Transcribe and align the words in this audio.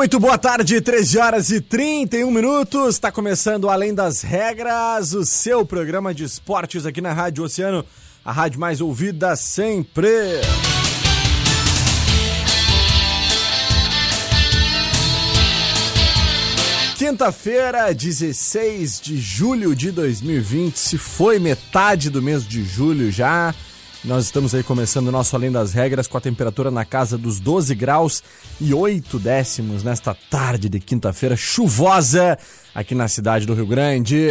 Muito 0.00 0.18
boa 0.18 0.38
tarde, 0.38 0.80
13 0.80 1.18
horas 1.18 1.50
e 1.50 1.60
31 1.60 2.30
minutos. 2.30 2.94
Está 2.94 3.12
começando 3.12 3.68
Além 3.68 3.94
das 3.94 4.22
Regras, 4.22 5.12
o 5.12 5.26
seu 5.26 5.62
programa 5.62 6.14
de 6.14 6.24
esportes 6.24 6.86
aqui 6.86 7.02
na 7.02 7.12
Rádio 7.12 7.44
Oceano, 7.44 7.84
a 8.24 8.32
rádio 8.32 8.58
mais 8.58 8.80
ouvida 8.80 9.36
sempre. 9.36 10.08
Quinta-feira, 16.96 17.92
16 17.92 19.02
de 19.02 19.18
julho 19.18 19.74
de 19.74 19.90
2020, 19.90 20.78
se 20.78 20.96
foi 20.96 21.38
metade 21.38 22.08
do 22.08 22.22
mês 22.22 22.48
de 22.48 22.64
julho 22.64 23.12
já. 23.12 23.54
Nós 24.02 24.24
estamos 24.24 24.54
aí 24.54 24.62
começando 24.62 25.08
o 25.08 25.12
nosso 25.12 25.36
Além 25.36 25.52
das 25.52 25.74
Regras 25.74 26.06
com 26.06 26.16
a 26.16 26.20
temperatura 26.20 26.70
na 26.70 26.86
casa 26.86 27.18
dos 27.18 27.38
12 27.38 27.74
graus 27.74 28.22
e 28.58 28.72
8 28.72 29.18
décimos 29.18 29.82
nesta 29.82 30.16
tarde 30.30 30.70
de 30.70 30.80
quinta-feira 30.80 31.36
chuvosa 31.36 32.38
aqui 32.74 32.94
na 32.94 33.08
cidade 33.08 33.44
do 33.44 33.52
Rio 33.52 33.66
Grande. 33.66 34.28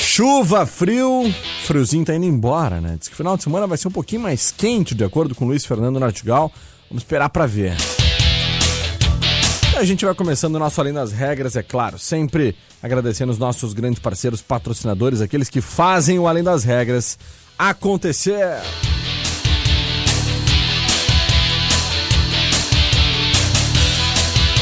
Chuva, 0.00 0.66
frio, 0.66 1.32
friozinho 1.64 2.04
tá 2.04 2.14
indo 2.14 2.26
embora, 2.26 2.80
né? 2.80 2.96
Diz 2.98 3.06
que 3.06 3.14
o 3.14 3.16
final 3.16 3.36
de 3.36 3.44
semana 3.44 3.66
vai 3.66 3.78
ser 3.78 3.86
um 3.86 3.92
pouquinho 3.92 4.22
mais 4.22 4.50
quente, 4.50 4.96
de 4.96 5.04
acordo 5.04 5.32
com 5.32 5.44
o 5.44 5.48
Luiz 5.48 5.64
Fernando 5.64 6.00
Nartigal. 6.00 6.52
Vamos 6.90 7.04
esperar 7.04 7.30
para 7.30 7.46
ver. 7.46 7.76
A 9.74 9.84
gente 9.84 10.04
vai 10.04 10.14
começando 10.14 10.54
o 10.54 10.58
nosso 10.58 10.80
Além 10.80 10.92
das 10.92 11.12
Regras, 11.12 11.56
é 11.56 11.62
claro, 11.62 11.98
sempre 11.98 12.54
agradecendo 12.82 13.32
os 13.32 13.38
nossos 13.38 13.72
grandes 13.72 13.98
parceiros 13.98 14.42
patrocinadores, 14.42 15.20
aqueles 15.22 15.48
que 15.48 15.62
fazem 15.62 16.18
o 16.18 16.28
Além 16.28 16.44
das 16.44 16.62
Regras 16.62 17.18
acontecer. 17.58 18.60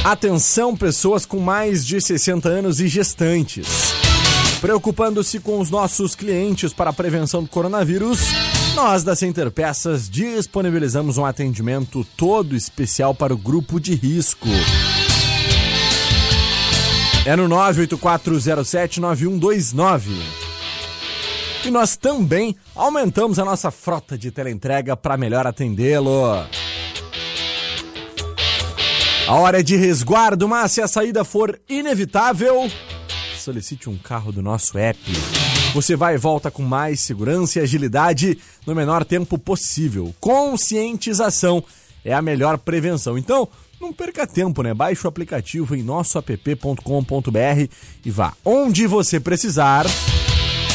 Atenção, 0.04 0.76
pessoas 0.76 1.26
com 1.26 1.40
mais 1.40 1.84
de 1.84 2.00
60 2.00 2.48
anos 2.48 2.80
e 2.80 2.86
gestantes. 2.86 3.66
Preocupando-se 4.60 5.40
com 5.40 5.58
os 5.58 5.70
nossos 5.70 6.14
clientes 6.14 6.72
para 6.72 6.90
a 6.90 6.92
prevenção 6.92 7.42
do 7.42 7.48
coronavírus, 7.48 8.20
nós 8.74 9.02
da 9.02 9.16
Center 9.16 9.50
Peças 9.50 10.08
disponibilizamos 10.08 11.18
um 11.18 11.24
atendimento 11.24 12.06
todo 12.16 12.54
especial 12.54 13.14
para 13.14 13.34
o 13.34 13.38
grupo 13.38 13.80
de 13.80 13.94
risco. 13.94 14.48
É 17.30 17.36
no 17.36 17.48
984079129. 17.48 20.10
E 21.64 21.70
nós 21.70 21.96
também 21.96 22.56
aumentamos 22.74 23.38
a 23.38 23.44
nossa 23.44 23.70
frota 23.70 24.18
de 24.18 24.32
teleentrega 24.32 24.96
para 24.96 25.16
melhor 25.16 25.46
atendê-lo. 25.46 26.24
A 29.28 29.32
hora 29.32 29.60
é 29.60 29.62
de 29.62 29.76
resguardo, 29.76 30.48
mas 30.48 30.72
se 30.72 30.82
a 30.82 30.88
saída 30.88 31.22
for 31.22 31.56
inevitável, 31.68 32.68
solicite 33.38 33.88
um 33.88 33.96
carro 33.96 34.32
do 34.32 34.42
nosso 34.42 34.76
app. 34.76 34.98
Você 35.72 35.94
vai 35.94 36.16
e 36.16 36.18
volta 36.18 36.50
com 36.50 36.64
mais 36.64 36.98
segurança 36.98 37.60
e 37.60 37.62
agilidade 37.62 38.40
no 38.66 38.74
menor 38.74 39.04
tempo 39.04 39.38
possível. 39.38 40.12
Conscientização 40.18 41.62
é 42.04 42.12
a 42.12 42.20
melhor 42.20 42.58
prevenção. 42.58 43.16
Então, 43.16 43.48
não 43.80 43.92
perca 43.92 44.26
tempo, 44.26 44.62
né? 44.62 44.74
Baixe 44.74 45.06
o 45.06 45.08
aplicativo 45.08 45.74
em 45.74 45.82
nossoapp.com.br 45.82 47.72
e 48.04 48.10
vá 48.10 48.34
onde 48.44 48.86
você 48.86 49.18
precisar 49.18 49.86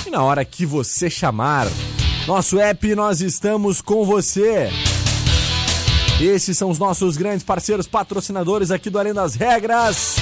e 0.05 0.09
na 0.09 0.23
hora 0.23 0.43
que 0.43 0.65
você 0.65 1.09
chamar. 1.09 1.67
Nosso 2.27 2.59
app, 2.59 2.95
nós 2.95 3.21
estamos 3.21 3.81
com 3.81 4.03
você. 4.03 4.69
Esses 6.19 6.57
são 6.57 6.69
os 6.69 6.79
nossos 6.79 7.17
grandes 7.17 7.43
parceiros 7.43 7.87
patrocinadores 7.87 8.71
aqui 8.71 8.89
do 8.89 8.97
Além 8.97 9.13
das 9.13 9.35
Regras, 9.35 10.15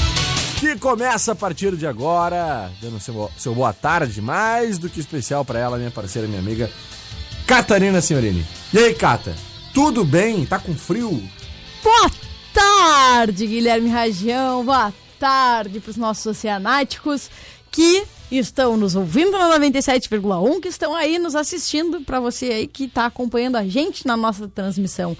que 0.59 0.75
começa 0.75 1.31
a 1.31 1.35
partir 1.35 1.77
de 1.77 1.85
agora, 1.87 2.69
dando 2.81 2.99
seu, 2.99 3.31
seu 3.37 3.55
boa 3.55 3.71
tarde, 3.71 4.21
mais 4.21 4.77
do 4.77 4.89
que 4.89 4.99
especial 4.99 5.45
para 5.45 5.59
ela, 5.59 5.77
minha 5.77 5.91
parceira, 5.91 6.27
minha 6.27 6.39
amiga 6.39 6.69
Catarina 7.45 8.01
Senhorini. 8.01 8.45
E 8.73 8.79
aí, 8.79 8.93
Cata? 8.93 9.35
Tudo 9.73 10.03
bem? 10.03 10.45
Tá 10.45 10.59
com 10.59 10.73
frio? 10.73 11.21
Boa 11.83 12.09
tarde, 12.85 13.47
Guilherme 13.47 13.87
Ragião. 13.87 14.65
Boa 14.65 14.93
tarde 15.17 15.79
para 15.79 15.89
os 15.89 15.95
nossos 15.95 16.25
oceanáticos 16.25 17.31
que 17.71 18.03
estão 18.29 18.75
nos 18.75 18.93
ouvindo 18.93 19.31
na 19.31 19.57
97,1, 19.57 20.59
que 20.59 20.67
estão 20.67 20.93
aí 20.93 21.17
nos 21.17 21.33
assistindo, 21.33 22.01
para 22.01 22.19
você 22.19 22.47
aí 22.47 22.67
que 22.67 22.83
está 22.83 23.05
acompanhando 23.05 23.55
a 23.55 23.65
gente 23.65 24.05
na 24.05 24.17
nossa 24.17 24.49
transmissão 24.49 25.15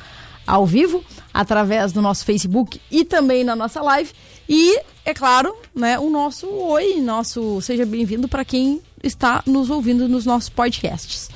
ao 0.46 0.66
vivo, 0.66 1.02
através 1.34 1.94
do 1.94 2.02
nosso 2.02 2.26
Facebook 2.26 2.82
e 2.92 3.06
também 3.06 3.46
na 3.46 3.56
nossa 3.56 3.82
live. 3.82 4.12
E, 4.50 4.78
é 5.06 5.14
claro, 5.14 5.56
né, 5.74 5.98
o 5.98 6.10
nosso 6.10 6.50
oi, 6.50 6.96
nosso 7.00 7.62
seja 7.62 7.86
bem-vindo 7.86 8.28
para 8.28 8.44
quem 8.44 8.82
está 9.02 9.42
nos 9.46 9.70
ouvindo 9.70 10.10
nos 10.10 10.26
nossos 10.26 10.50
podcasts. 10.50 11.30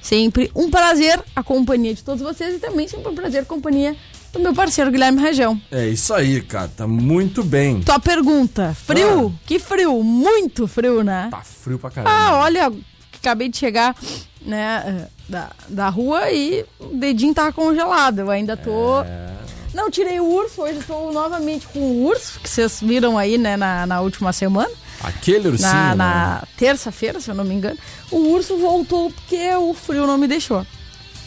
Sempre 0.00 0.50
um 0.54 0.70
prazer 0.70 1.22
a 1.34 1.42
companhia 1.42 1.92
de 1.92 2.02
todos 2.02 2.22
vocês 2.22 2.54
e 2.54 2.58
também 2.60 2.88
sempre 2.88 3.10
um 3.10 3.14
prazer 3.14 3.42
a 3.42 3.44
companhia 3.44 3.94
do 4.36 4.42
meu 4.42 4.54
parceiro 4.54 4.90
Guilherme 4.90 5.20
Região. 5.20 5.60
É 5.70 5.86
isso 5.88 6.12
aí, 6.12 6.40
cara. 6.42 6.70
Tá 6.76 6.86
muito 6.86 7.42
bem. 7.42 7.80
Tua 7.80 7.98
pergunta, 7.98 8.74
frio? 8.86 9.34
Ah. 9.34 9.40
Que 9.46 9.58
frio? 9.58 10.02
Muito 10.02 10.66
frio, 10.66 11.02
né? 11.02 11.28
Tá 11.30 11.42
frio 11.42 11.78
pra 11.78 11.90
caramba. 11.90 12.14
Ah, 12.14 12.36
olha, 12.42 12.72
acabei 13.14 13.48
de 13.48 13.56
chegar, 13.56 13.94
né, 14.42 15.08
da, 15.28 15.50
da 15.68 15.88
rua 15.88 16.30
e 16.30 16.64
o 16.78 16.88
dedinho 16.96 17.34
tava 17.34 17.52
congelado. 17.52 18.20
Eu 18.20 18.30
ainda 18.30 18.56
tô... 18.56 19.02
É... 19.02 19.34
Não, 19.74 19.90
tirei 19.90 20.18
o 20.20 20.24
urso, 20.24 20.62
hoje 20.62 20.78
estou 20.78 21.12
novamente 21.12 21.66
com 21.66 21.80
o 21.80 22.06
urso, 22.06 22.40
que 22.40 22.48
vocês 22.48 22.80
viram 22.80 23.18
aí, 23.18 23.36
né, 23.36 23.58
na, 23.58 23.86
na 23.86 24.00
última 24.00 24.32
semana. 24.32 24.70
Aquele 25.02 25.48
ursinho, 25.48 25.70
Na, 25.70 25.88
né? 25.90 25.94
na 25.96 26.44
terça-feira, 26.56 27.20
se 27.20 27.30
eu 27.30 27.34
não 27.34 27.44
me 27.44 27.54
engano. 27.54 27.76
O 28.10 28.16
urso 28.30 28.56
voltou 28.56 29.10
porque 29.10 29.54
o 29.54 29.74
frio 29.74 30.06
não 30.06 30.16
me 30.16 30.26
deixou. 30.26 30.66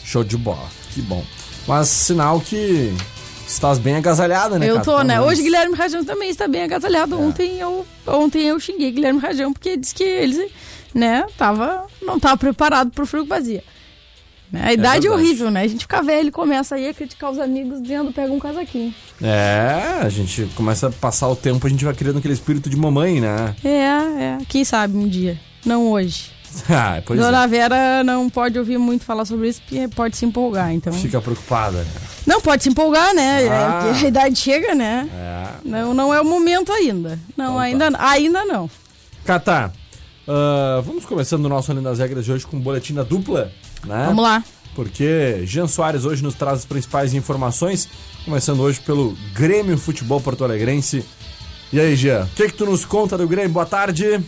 Show 0.04 0.24
de 0.24 0.36
bola, 0.36 0.68
que 0.92 1.00
bom. 1.00 1.24
Mas 1.66 1.88
sinal 1.88 2.40
que 2.40 2.92
estás 3.46 3.78
bem 3.78 3.96
agasalhada, 3.96 4.58
né, 4.58 4.66
Eu 4.68 4.74
cara? 4.74 4.84
tô, 4.84 4.90
Pelo 4.92 5.04
né? 5.04 5.14
menos. 5.14 5.28
Hoje 5.28 5.42
Guilherme 5.42 5.74
Rajão 5.74 6.04
também 6.04 6.30
está 6.30 6.46
bem 6.48 6.62
agasalhado. 6.62 7.14
É. 7.14 7.18
Ontem, 7.18 7.58
eu, 7.58 7.86
ontem 8.06 8.46
eu 8.46 8.58
xinguei 8.60 8.90
Guilherme 8.90 9.20
Rajão 9.20 9.52
porque 9.52 9.76
disse 9.76 9.94
que 9.94 10.04
ele, 10.04 10.50
né, 10.94 11.24
tava, 11.36 11.86
não 12.02 12.18
tava 12.18 12.36
preparado 12.36 12.90
pro 12.90 13.06
frio 13.06 13.22
que 13.24 13.28
fazia. 13.28 13.62
Né? 14.52 14.62
A 14.64 14.72
idade 14.72 15.06
é, 15.06 15.10
verdade. 15.10 15.28
horrível, 15.28 15.50
né? 15.50 15.62
A 15.62 15.66
gente 15.68 15.82
fica 15.82 16.02
velho 16.02 16.28
e 16.28 16.32
começa 16.32 16.74
aí 16.74 16.88
a 16.88 16.94
criticar 16.94 17.30
os 17.30 17.38
amigos 17.38 17.80
dizendo 17.80 18.12
pega 18.12 18.32
um 18.32 18.38
casaquinho. 18.40 18.92
É, 19.22 20.00
a 20.02 20.08
gente 20.08 20.48
começa 20.56 20.88
a 20.88 20.90
passar 20.90 21.28
o 21.28 21.36
tempo, 21.36 21.64
a 21.66 21.70
gente 21.70 21.84
vai 21.84 21.94
criando 21.94 22.18
aquele 22.18 22.34
espírito 22.34 22.68
de 22.68 22.76
mamãe, 22.76 23.20
né? 23.20 23.54
É, 23.64 23.68
é. 23.68 24.38
Quem 24.48 24.64
sabe 24.64 24.96
um 24.96 25.06
dia. 25.06 25.38
Não 25.64 25.88
hoje. 25.92 26.32
ah, 26.70 27.02
pois 27.06 27.18
Dona 27.20 27.44
é. 27.44 27.46
Vera 27.48 28.04
não 28.04 28.28
pode 28.28 28.58
ouvir 28.58 28.78
muito 28.78 29.04
falar 29.04 29.24
sobre 29.24 29.48
isso 29.48 29.60
porque 29.62 29.88
pode 29.88 30.16
se 30.16 30.24
empolgar, 30.24 30.72
então. 30.72 30.92
Fica 30.92 31.20
preocupada. 31.20 31.86
Não, 32.26 32.40
pode 32.40 32.62
se 32.62 32.68
empolgar, 32.68 33.14
né? 33.14 33.44
É, 33.44 33.48
Ah. 33.48 33.92
a 33.94 34.06
idade 34.06 34.36
chega, 34.38 34.74
né? 34.74 35.08
É. 35.14 35.46
Não, 35.64 35.94
não 35.94 36.12
é 36.14 36.20
o 36.20 36.24
momento 36.24 36.72
ainda. 36.72 37.18
Não, 37.36 37.44
Então 37.46 37.54
tá. 37.56 37.60
ainda, 37.62 37.98
ainda 37.98 38.44
não. 38.44 38.70
Catar, 39.24 39.72
ah, 40.28 40.80
vamos 40.84 41.04
começando 41.04 41.44
o 41.44 41.48
nosso 41.48 41.70
Além 41.70 41.82
das 41.82 41.98
Regras 41.98 42.24
de 42.24 42.32
hoje 42.32 42.46
com 42.46 42.58
boletim 42.60 42.94
da 42.94 43.02
dupla, 43.02 43.50
né? 43.84 44.04
Vamos 44.06 44.22
lá. 44.22 44.42
porque 44.74 45.42
Jean 45.44 45.66
Soares 45.66 46.04
hoje 46.04 46.22
nos 46.22 46.34
traz 46.34 46.58
as 46.60 46.64
principais 46.64 47.14
informações, 47.14 47.88
começando 48.24 48.60
hoje 48.60 48.80
pelo 48.80 49.16
Grêmio 49.34 49.76
Futebol 49.78 50.20
Porto 50.20 50.44
Alegrense. 50.44 51.04
E 51.72 51.78
aí, 51.78 51.94
Jean, 51.94 52.24
o 52.24 52.34
que, 52.34 52.48
que 52.48 52.54
tu 52.54 52.66
nos 52.66 52.84
conta 52.84 53.16
do 53.16 53.28
Grêmio? 53.28 53.52
Boa 53.52 53.64
tarde. 53.64 54.20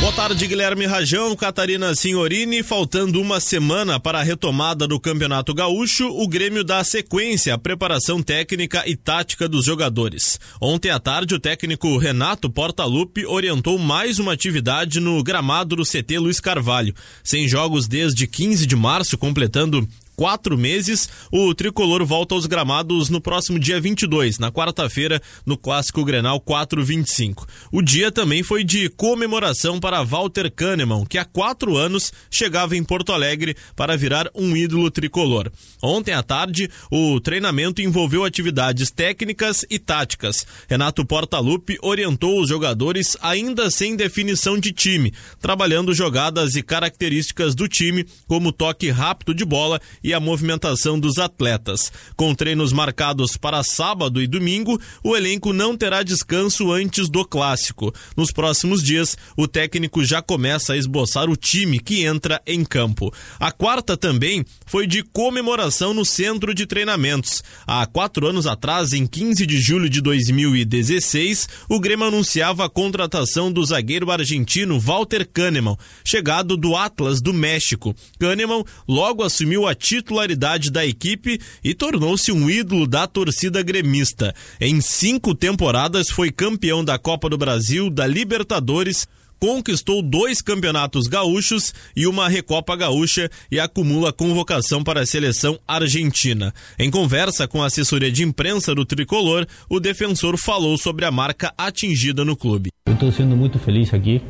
Boa 0.00 0.12
tarde, 0.12 0.46
Guilherme 0.46 0.84
Rajão, 0.84 1.36
Catarina 1.36 1.94
Signorini. 1.94 2.62
Faltando 2.62 3.20
uma 3.20 3.38
semana 3.38 4.00
para 4.00 4.18
a 4.18 4.22
retomada 4.22 4.86
do 4.86 4.98
Campeonato 4.98 5.54
Gaúcho, 5.54 6.08
o 6.08 6.26
Grêmio 6.26 6.64
dá 6.64 6.82
sequência 6.82 7.54
à 7.54 7.58
preparação 7.58 8.20
técnica 8.20 8.82
e 8.84 8.96
tática 8.96 9.48
dos 9.48 9.64
jogadores. 9.64 10.40
Ontem 10.60 10.90
à 10.90 10.98
tarde, 10.98 11.36
o 11.36 11.40
técnico 11.40 11.98
Renato 11.98 12.50
Portaluppi 12.50 13.24
orientou 13.26 13.78
mais 13.78 14.18
uma 14.18 14.32
atividade 14.32 14.98
no 14.98 15.22
gramado 15.22 15.76
do 15.76 15.84
CT 15.84 16.18
Luiz 16.18 16.40
Carvalho. 16.40 16.94
Sem 17.22 17.46
jogos 17.46 17.86
desde 17.86 18.26
15 18.26 18.66
de 18.66 18.74
março, 18.74 19.16
completando 19.16 19.86
quatro 20.18 20.58
meses, 20.58 21.08
o 21.30 21.54
tricolor 21.54 22.04
volta 22.04 22.34
aos 22.34 22.44
gramados 22.44 23.08
no 23.08 23.20
próximo 23.20 23.56
dia 23.56 23.80
22, 23.80 24.40
na 24.40 24.50
quarta-feira, 24.50 25.22
no 25.46 25.56
Clássico 25.56 26.04
Grenal 26.04 26.40
425. 26.40 27.46
O 27.70 27.80
dia 27.80 28.10
também 28.10 28.42
foi 28.42 28.64
de 28.64 28.88
comemoração 28.88 29.78
para 29.78 30.02
Walter 30.02 30.50
Kahneman, 30.50 31.06
que 31.06 31.18
há 31.18 31.24
quatro 31.24 31.76
anos 31.76 32.12
chegava 32.28 32.76
em 32.76 32.82
Porto 32.82 33.12
Alegre 33.12 33.56
para 33.76 33.96
virar 33.96 34.28
um 34.34 34.56
ídolo 34.56 34.90
tricolor. 34.90 35.52
Ontem 35.80 36.12
à 36.12 36.22
tarde, 36.24 36.68
o 36.90 37.20
treinamento 37.20 37.80
envolveu 37.80 38.24
atividades 38.24 38.90
técnicas 38.90 39.64
e 39.70 39.78
táticas. 39.78 40.44
Renato 40.68 41.06
Portaluppi 41.06 41.78
orientou 41.80 42.40
os 42.40 42.48
jogadores 42.48 43.16
ainda 43.22 43.70
sem 43.70 43.94
definição 43.94 44.58
de 44.58 44.72
time, 44.72 45.14
trabalhando 45.40 45.94
jogadas 45.94 46.56
e 46.56 46.62
características 46.62 47.54
do 47.54 47.68
time, 47.68 48.04
como 48.26 48.50
toque 48.50 48.90
rápido 48.90 49.32
de 49.32 49.44
bola 49.44 49.80
e 50.07 50.07
a 50.14 50.20
movimentação 50.20 50.98
dos 50.98 51.18
atletas. 51.18 51.92
Com 52.16 52.34
treinos 52.34 52.72
marcados 52.72 53.36
para 53.36 53.62
sábado 53.62 54.20
e 54.22 54.26
domingo, 54.26 54.80
o 55.02 55.16
elenco 55.16 55.52
não 55.52 55.76
terá 55.76 56.02
descanso 56.02 56.72
antes 56.72 57.08
do 57.08 57.24
clássico. 57.24 57.92
Nos 58.16 58.30
próximos 58.30 58.82
dias, 58.82 59.16
o 59.36 59.46
técnico 59.46 60.04
já 60.04 60.22
começa 60.22 60.72
a 60.72 60.76
esboçar 60.76 61.28
o 61.28 61.36
time 61.36 61.78
que 61.78 62.04
entra 62.04 62.40
em 62.46 62.64
campo. 62.64 63.12
A 63.38 63.50
quarta 63.50 63.96
também 63.96 64.44
foi 64.66 64.86
de 64.86 65.02
comemoração 65.02 65.92
no 65.92 66.04
centro 66.04 66.54
de 66.54 66.66
treinamentos. 66.66 67.42
Há 67.66 67.86
quatro 67.86 68.26
anos 68.26 68.46
atrás, 68.46 68.92
em 68.92 69.06
15 69.06 69.46
de 69.46 69.60
julho 69.60 69.88
de 69.88 70.00
2016, 70.00 71.48
o 71.68 71.80
Grêmio 71.80 72.06
anunciava 72.06 72.64
a 72.64 72.68
contratação 72.68 73.52
do 73.52 73.64
zagueiro 73.64 74.10
argentino 74.10 74.78
Walter 74.78 75.26
Kahneman, 75.26 75.76
chegado 76.04 76.56
do 76.56 76.76
Atlas 76.76 77.20
do 77.20 77.32
México. 77.32 77.94
Kahneman 78.18 78.64
logo 78.86 79.22
assumiu 79.22 79.66
a 79.66 79.74
titularidade 79.98 80.70
da 80.70 80.86
equipe 80.86 81.40
e 81.62 81.74
tornou-se 81.74 82.32
um 82.32 82.48
ídolo 82.48 82.86
da 82.86 83.06
torcida 83.06 83.62
gremista. 83.62 84.34
Em 84.60 84.80
cinco 84.80 85.34
temporadas 85.34 86.08
foi 86.10 86.30
campeão 86.30 86.84
da 86.84 86.98
Copa 86.98 87.28
do 87.28 87.36
Brasil, 87.36 87.90
da 87.90 88.06
Libertadores, 88.06 89.06
conquistou 89.38 90.02
dois 90.02 90.42
campeonatos 90.42 91.06
gaúchos 91.06 91.72
e 91.96 92.06
uma 92.06 92.28
Recopa 92.28 92.74
Gaúcha 92.76 93.30
e 93.50 93.60
acumula 93.60 94.12
convocação 94.12 94.82
para 94.82 95.00
a 95.00 95.06
seleção 95.06 95.58
argentina. 95.66 96.52
Em 96.78 96.90
conversa 96.90 97.46
com 97.46 97.62
a 97.62 97.66
assessoria 97.66 98.10
de 98.10 98.22
imprensa 98.22 98.74
do 98.74 98.84
tricolor, 98.84 99.46
o 99.68 99.78
defensor 99.78 100.36
falou 100.36 100.76
sobre 100.76 101.04
a 101.04 101.10
marca 101.10 101.52
atingida 101.56 102.24
no 102.24 102.36
clube. 102.36 102.70
Eu 102.86 102.94
estou 102.94 103.12
sendo 103.12 103.36
muito 103.36 103.58
feliz 103.58 103.92
aqui. 103.94 104.20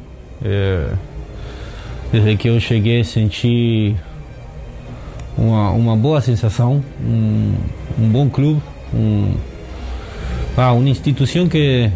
É... 0.43 0.95
Desde 2.13 2.37
que 2.37 2.49
eu 2.49 2.59
cheguei, 2.59 3.05
senti 3.05 3.95
uma, 5.39 5.71
uma 5.71 5.97
boa 5.97 6.21
sensação, 6.21 6.83
um, 7.01 7.55
um 7.99 8.09
bom 8.09 8.29
clube, 8.29 8.61
um, 8.93 9.35
ah, 10.57 10.73
uma 10.73 10.89
instituição 10.89 11.49
que, 11.49 11.91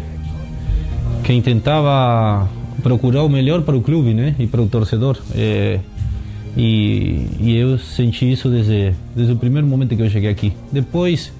que 1.23 1.41
tentava 1.41 2.49
procurar 2.81 3.23
o 3.23 3.29
melhor 3.29 3.61
para 3.61 3.75
o 3.75 3.81
clube 3.81 4.13
né, 4.13 4.33
e 4.39 4.47
para 4.47 4.61
o 4.61 4.67
torcedor. 4.67 5.17
É, 5.35 5.79
e, 6.55 7.27
e, 7.39 7.55
eu 7.55 7.77
senti 7.77 8.31
isso 8.31 8.49
desde, 8.49 8.93
desde 9.15 9.33
o 9.33 9.35
primeiro 9.35 9.67
momento 9.67 9.95
que 9.95 10.01
eu 10.01 10.09
cheguei 10.09 10.29
aqui. 10.29 10.53
Depois, 10.71 11.33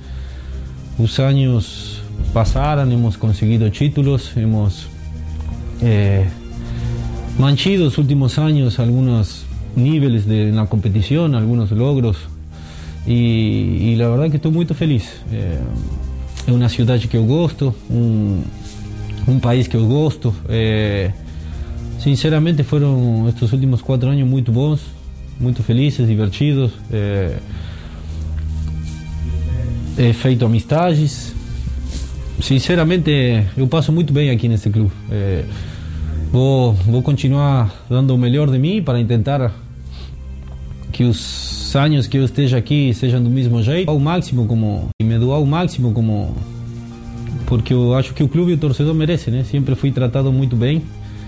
os 0.98 1.18
anos 1.20 2.02
passaram, 2.34 2.92
hemos 2.92 3.16
conseguido 3.16 3.70
títulos, 3.70 4.32
hemos 4.36 4.88
é, 5.82 6.26
mantido 7.38 7.86
os 7.86 7.98
últimos 7.98 8.38
anos 8.38 8.80
algumas 8.80 9.46
niveles 9.76 10.26
de, 10.26 10.50
en 10.50 10.56
la 10.56 10.66
competición, 10.66 11.36
algunos 11.36 11.72
logros 11.72 12.18
y, 13.06 13.14
y 13.14 13.96
la 13.96 14.08
verdad 14.10 14.30
que 14.30 14.38
estoy 14.38 14.52
muy 14.52 14.66
feliz. 14.66 15.06
Eh, 15.32 15.60
es 16.48 16.54
una 16.54 16.70
ciudad 16.70 17.00
que 17.00 17.18
eu 17.18 17.26
gosto, 17.26 17.74
un, 17.90 18.44
un 19.28 19.40
país 19.40 19.68
que 19.68 19.78
eu 19.78 19.86
gosto. 19.88 20.34
Eh, 20.50 21.12
sinceramente 22.00 22.64
fueron 22.64 23.28
estos 23.28 23.54
últimos 23.54 23.82
cuatro 23.82 24.10
años 24.10 24.28
muy 24.28 24.42
bons, 24.42 24.82
muy 25.40 25.54
felices, 25.54 26.08
divertidos. 26.08 26.74
Eh, 26.92 27.38
he 29.98 30.14
feito 30.14 30.46
amistades. 30.46 31.34
Sinceramente, 32.42 33.46
eu 33.56 33.68
passo 33.68 33.92
muito 33.92 34.12
bem 34.12 34.30
aqui 34.30 34.48
nesse 34.48 34.70
clube. 34.70 34.92
Eh, 35.10 35.46
vou 36.32 37.02
continuar 37.04 37.72
dando 37.90 38.16
o 38.16 38.18
melhor 38.18 38.50
de 38.50 38.58
mim 38.58 38.82
para 38.82 39.02
tentar 39.06 39.54
que 40.94 41.04
os 41.04 41.76
anos 41.76 42.06
que 42.06 42.18
eu 42.18 42.24
esteja 42.24 42.58
aqui 42.58 42.94
sejam 42.94 43.22
do 43.22 43.30
mesmo 43.30 43.62
jeito, 43.64 43.90
ao 43.90 44.00
máximo 44.00 44.46
como 44.46 44.90
e 45.02 45.04
me 45.04 45.18
doar 45.18 45.38
ao 45.38 45.46
máximo 45.46 45.92
como 45.92 46.38
porque 47.48 47.74
eu 47.74 47.96
acho 47.96 48.14
que 48.14 48.24
o 48.24 48.30
clube 48.30 48.52
e 48.52 48.54
o 48.54 48.58
torcedor 48.58 48.94
merece, 48.94 49.30
né? 49.30 49.44
Sempre 49.44 49.76
fui 49.76 49.92
tratado 49.92 50.32
muito 50.32 50.56
bem 50.56 50.84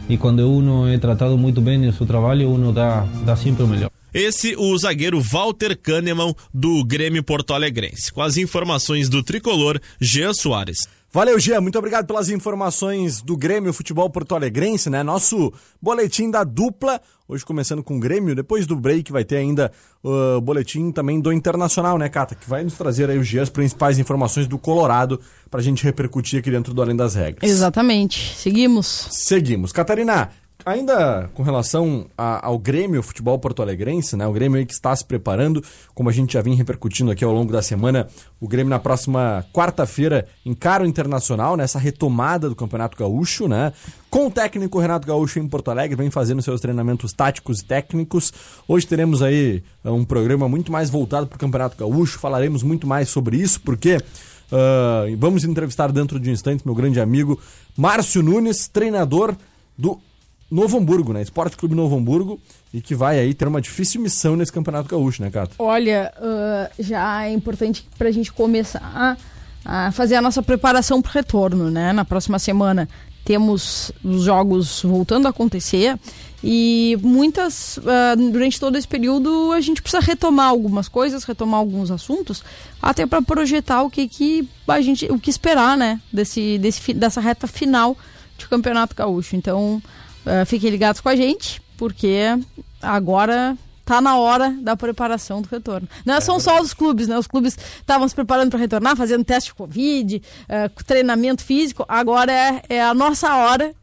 e 0.07 0.17
quando 0.17 0.39
uno 0.49 0.87
é 0.87 0.97
tratado 0.97 1.37
muito 1.37 1.59
bem 1.59 1.79
no 1.79 1.91
seu 1.91 2.05
trabalho, 2.05 2.49
uno 2.49 2.71
dá 2.71 3.05
dá 3.25 3.35
sempre 3.35 3.63
o 3.63 3.67
melhor. 3.67 3.89
Esse 4.13 4.55
o 4.55 4.77
zagueiro 4.77 5.19
Walter 5.19 5.77
Kahneman 5.77 6.33
do 6.53 6.85
Grêmio 6.85 7.21
Porto 7.21 7.53
Alegrense. 7.53 8.13
Com 8.13 8.21
as 8.21 8.37
informações 8.37 9.09
do 9.09 9.21
tricolor 9.21 9.77
Jean 9.99 10.33
Soares. 10.33 10.87
Valeu, 11.15 11.39
Gia. 11.39 11.61
Muito 11.61 11.79
obrigado 11.79 12.05
pelas 12.05 12.27
informações 12.27 13.21
do 13.21 13.37
Grêmio 13.37 13.71
Futebol 13.71 14.09
Porto 14.09 14.35
Alegrense, 14.35 14.89
né? 14.89 15.01
Nosso 15.01 15.49
boletim 15.81 16.29
da 16.29 16.43
dupla. 16.43 16.99
Hoje 17.25 17.45
começando 17.45 17.81
com 17.81 17.95
o 17.95 17.99
Grêmio. 18.01 18.35
Depois 18.35 18.67
do 18.67 18.75
break 18.75 19.13
vai 19.13 19.23
ter 19.23 19.37
ainda 19.37 19.71
o 20.03 20.09
uh, 20.09 20.41
boletim 20.41 20.91
também 20.91 21.21
do 21.21 21.31
Internacional, 21.31 21.97
né, 21.97 22.09
Cata? 22.09 22.35
Que 22.35 22.49
vai 22.49 22.65
nos 22.65 22.73
trazer 22.73 23.09
aí, 23.09 23.17
o 23.17 23.23
Gia, 23.23 23.41
as 23.41 23.49
principais 23.49 23.97
informações 23.97 24.45
do 24.45 24.57
Colorado 24.57 25.17
pra 25.49 25.61
gente 25.61 25.85
repercutir 25.85 26.41
aqui 26.41 26.51
dentro 26.51 26.73
do 26.73 26.81
Além 26.81 26.97
das 26.97 27.15
Regras. 27.15 27.49
Exatamente. 27.49 28.35
Seguimos. 28.35 29.07
Seguimos. 29.09 29.71
Catarina, 29.71 30.31
Ainda 30.65 31.29
com 31.35 31.43
relação 31.43 32.07
a, 32.17 32.47
ao 32.47 32.57
Grêmio 32.57 33.03
Futebol 33.03 33.37
Porto 33.37 33.61
Alegrense, 33.61 34.17
né? 34.17 34.25
O 34.25 34.33
Grêmio 34.33 34.65
que 34.65 34.73
está 34.73 34.95
se 34.95 35.05
preparando, 35.05 35.63
como 35.93 36.09
a 36.09 36.11
gente 36.11 36.33
já 36.33 36.41
vinha 36.41 36.57
repercutindo 36.57 37.11
aqui 37.11 37.23
ao 37.23 37.31
longo 37.31 37.53
da 37.53 37.61
semana, 37.61 38.07
o 38.41 38.47
Grêmio 38.47 38.71
na 38.71 38.79
próxima 38.79 39.45
quarta-feira 39.53 40.27
encara 40.43 40.83
o 40.83 40.87
Internacional 40.87 41.55
nessa 41.55 41.77
retomada 41.77 42.49
do 42.49 42.55
Campeonato 42.55 42.97
Gaúcho, 42.97 43.47
né? 43.47 43.73
Com 44.09 44.25
o 44.25 44.31
técnico 44.31 44.79
Renato 44.79 45.05
Gaúcho 45.05 45.37
em 45.37 45.47
Porto 45.47 45.69
Alegre, 45.69 45.95
vem 45.95 46.09
fazendo 46.09 46.41
seus 46.41 46.59
treinamentos 46.59 47.13
táticos 47.13 47.59
e 47.59 47.65
técnicos. 47.65 48.33
Hoje 48.67 48.87
teremos 48.87 49.21
aí 49.21 49.61
uh, 49.83 49.93
um 49.93 50.03
programa 50.03 50.49
muito 50.49 50.71
mais 50.71 50.89
voltado 50.89 51.27
para 51.27 51.35
o 51.35 51.39
Campeonato 51.39 51.77
Gaúcho, 51.77 52.17
falaremos 52.17 52.63
muito 52.63 52.87
mais 52.87 53.07
sobre 53.07 53.37
isso, 53.37 53.61
porque 53.61 53.97
uh, 53.97 55.15
vamos 55.19 55.43
entrevistar 55.43 55.91
dentro 55.91 56.19
de 56.19 56.27
um 56.27 56.33
instante 56.33 56.65
meu 56.65 56.73
grande 56.73 56.99
amigo 56.99 57.39
Márcio 57.77 58.23
Nunes, 58.23 58.67
treinador 58.67 59.35
do 59.77 59.99
Novo 60.49 60.77
Hamburgo, 60.77 61.13
né? 61.13 61.21
Esporte 61.21 61.57
Clube 61.57 61.75
Novo 61.75 61.95
Hamburgo, 61.95 62.39
e 62.73 62.81
que 62.81 62.93
vai 62.93 63.19
aí 63.19 63.33
ter 63.33 63.47
uma 63.47 63.61
difícil 63.61 64.01
missão 64.01 64.35
nesse 64.35 64.51
Campeonato 64.51 64.87
Gaúcho, 64.87 65.21
né, 65.21 65.31
Cato? 65.31 65.55
Olha, 65.57 66.13
uh, 66.17 66.83
já 66.83 67.25
é 67.25 67.31
importante 67.31 67.87
para 67.97 68.09
a 68.09 68.11
gente 68.11 68.31
começar 68.31 69.17
a 69.65 69.91
fazer 69.91 70.15
a 70.15 70.21
nossa 70.21 70.43
preparação 70.43 71.01
para 71.01 71.09
o 71.09 71.13
retorno, 71.13 71.71
né? 71.71 71.91
Na 71.91 72.05
próxima 72.05 72.37
semana 72.37 72.87
temos 73.23 73.91
os 74.03 74.21
jogos 74.21 74.83
voltando 74.83 75.25
a 75.25 75.31
acontecer 75.31 75.97
e 76.43 76.95
muitas, 77.01 77.77
uh, 77.77 78.31
durante 78.31 78.59
todo 78.59 78.77
esse 78.77 78.87
período, 78.87 79.51
a 79.51 79.59
gente 79.59 79.81
precisa 79.81 79.99
retomar 79.99 80.49
algumas 80.49 80.87
coisas, 80.87 81.23
retomar 81.23 81.59
alguns 81.59 81.89
assuntos, 81.89 82.43
até 82.79 83.07
para 83.07 83.19
projetar 83.23 83.81
o 83.81 83.89
que, 83.89 84.07
que 84.07 84.47
a 84.67 84.79
gente, 84.79 85.11
o 85.11 85.17
que 85.17 85.31
esperar, 85.31 85.75
né? 85.75 85.99
Desse, 86.13 86.59
desse, 86.59 86.93
dessa 86.93 87.19
reta 87.19 87.47
final 87.47 87.97
de 88.37 88.47
Campeonato 88.47 88.95
Gaúcho. 88.95 89.35
Então, 89.35 89.81
Uh, 90.25 90.45
fiquem 90.45 90.69
ligados 90.69 91.01
com 91.01 91.09
a 91.09 91.15
gente, 91.15 91.61
porque 91.77 92.37
agora 92.81 93.57
tá 93.85 94.01
na 94.01 94.17
hora 94.17 94.53
da 94.61 94.75
preparação 94.75 95.41
do 95.41 95.47
retorno. 95.47 95.87
Não 96.03 96.15
é 96.15 96.21
são 96.21 96.39
só 96.39 96.59
os 96.59 96.73
clubes, 96.73 97.07
né? 97.07 97.17
Os 97.17 97.27
clubes 97.27 97.57
estavam 97.77 98.07
se 98.07 98.15
preparando 98.15 98.49
para 98.49 98.59
retornar, 98.59 98.97
fazendo 98.97 99.23
teste 99.23 99.51
de 99.51 99.55
Covid, 99.55 100.17
uh, 100.17 100.83
treinamento 100.83 101.43
físico. 101.43 101.85
Agora 101.87 102.31
é, 102.31 102.61
é, 102.69 102.81
a 102.81 102.93
nossa 102.93 103.35
hora 103.35 103.73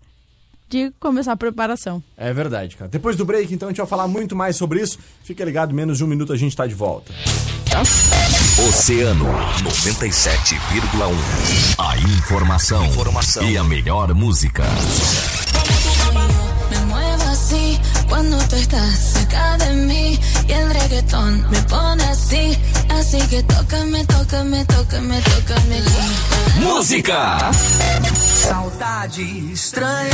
de 0.69 0.91
começar 0.99 1.33
a 1.33 1.37
preparação. 1.37 2.03
É 2.17 2.33
verdade, 2.33 2.77
cara. 2.77 2.91
Depois 2.91 3.15
do 3.15 3.27
break, 3.27 3.55
então, 3.55 3.69
a 3.69 3.71
gente 3.71 3.79
vai 3.79 3.87
falar 3.87 4.09
muito 4.09 4.35
mais 4.35 4.57
sobre 4.57 4.81
isso. 4.81 4.99
Fica 5.23 5.45
ligado, 5.45 5.75
menos 5.75 5.99
de 5.99 6.05
um 6.05 6.07
minuto 6.07 6.33
a 6.33 6.37
gente 6.37 6.57
tá 6.57 6.67
de 6.67 6.75
volta. 6.75 7.13
Oceano 8.69 9.27
97,1. 9.63 11.77
A 11.79 11.99
informação, 11.99 12.87
informação 12.87 13.49
e 13.49 13.57
a 13.57 13.65
melhor 13.65 14.13
música. 14.15 14.65
Cuando 18.12 18.37
tú 18.47 18.57
estás 18.57 18.95
cerca 19.14 19.57
de 19.57 19.73
mí 19.73 20.21
y 20.47 20.52
el 20.52 20.69
reggaetón 20.69 21.50
me 21.50 21.62
pone 21.62 22.04
así, 22.04 22.59
así 22.90 23.19
que 23.28 23.42
tócame, 23.42 24.04
tócame, 24.04 24.66
tócame, 24.66 25.19
tócame. 25.23 25.81
Música! 26.61 27.50
Saudade 28.14 29.50
estranha 29.50 30.11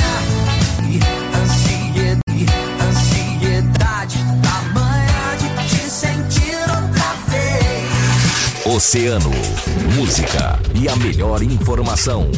e 0.88 1.00
ansiedade, 1.42 2.46
ansiedade 2.88 4.18
tamanha 4.42 5.36
de 5.40 5.68
te 5.68 5.90
sentir 5.90 6.56
outra 6.60 7.16
vez. 7.26 8.76
Oceano, 8.76 9.32
música 9.96 10.56
e 10.72 10.88
a 10.88 10.94
melhor 10.94 11.42
informação. 11.42 12.30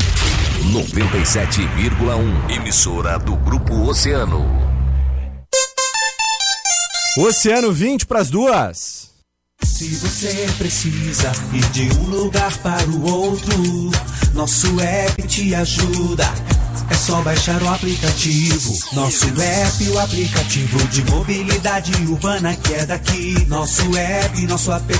97,1. 0.73 2.51
Emissora 2.51 3.19
do 3.19 3.37
Grupo 3.37 3.75
Oceano. 3.91 4.70
Oceano 7.21 7.71
20 7.71 8.07
pras 8.07 8.31
duas. 8.31 9.11
Se 9.63 9.87
você 9.97 10.47
precisa 10.57 11.31
ir 11.53 11.69
de 11.69 11.95
um 11.99 12.05
lugar 12.05 12.57
para 12.63 12.89
o 12.89 13.05
outro, 13.05 13.91
nosso 14.33 14.81
app 14.81 15.23
te 15.25 15.55
ajuda. 15.55 16.25
É 16.89 16.95
só 16.95 17.21
baixar 17.21 17.63
o 17.63 17.69
aplicativo. 17.69 18.73
Nosso 18.95 19.27
app, 19.39 19.91
o 19.91 19.99
aplicativo 19.99 20.79
de 20.89 21.05
mobilidade 21.11 21.93
urbana 22.11 22.57
que 22.57 22.73
é 22.73 22.87
daqui. 22.87 23.45
Nosso 23.47 23.95
app, 23.95 24.47
nosso 24.47 24.73
app, 24.73 24.91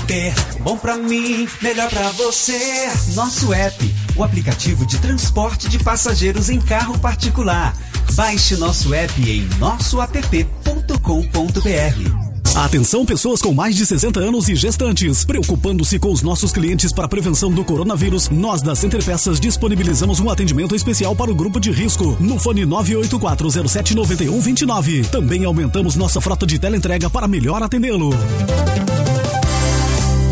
bom 0.59 0.77
pra 0.77 0.97
mim, 0.97 1.49
melhor 1.59 1.89
pra 1.89 2.11
você. 2.11 2.87
Nosso 3.15 3.51
app, 3.51 3.95
o 4.15 4.23
aplicativo 4.23 4.85
de 4.85 4.99
transporte 4.99 5.67
de 5.67 5.79
passageiros 5.79 6.51
em 6.51 6.61
carro 6.61 6.99
particular. 6.99 7.75
Baixe 8.15 8.55
nosso 8.57 8.93
app 8.93 9.29
em 9.29 9.47
nossoapp.com.br. 9.57 12.31
Atenção 12.55 13.05
pessoas 13.05 13.41
com 13.41 13.53
mais 13.53 13.75
de 13.75 13.85
60 13.85 14.19
anos 14.19 14.49
e 14.49 14.55
gestantes. 14.55 15.23
Preocupando-se 15.23 15.97
com 15.97 16.11
os 16.11 16.21
nossos 16.21 16.51
clientes 16.51 16.91
para 16.91 17.05
a 17.05 17.07
prevenção 17.07 17.49
do 17.49 17.63
coronavírus, 17.63 18.29
nós 18.29 18.61
da 18.61 18.75
Center 18.75 19.01
Peças 19.03 19.39
disponibilizamos 19.39 20.19
um 20.19 20.29
atendimento 20.29 20.75
especial 20.75 21.15
para 21.15 21.31
o 21.31 21.35
grupo 21.35 21.57
de 21.59 21.71
risco 21.71 22.17
no 22.19 22.37
fone 22.37 22.65
984079129. 22.65 25.07
Também 25.07 25.45
aumentamos 25.45 25.95
nossa 25.95 26.19
frota 26.19 26.45
de 26.45 26.59
teleentrega 26.59 27.09
para 27.09 27.29
melhor 27.29 27.63
atendê-lo. 27.63 28.09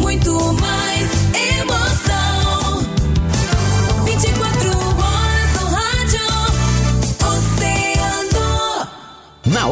Muito 0.01 0.33
mais 0.53 1.09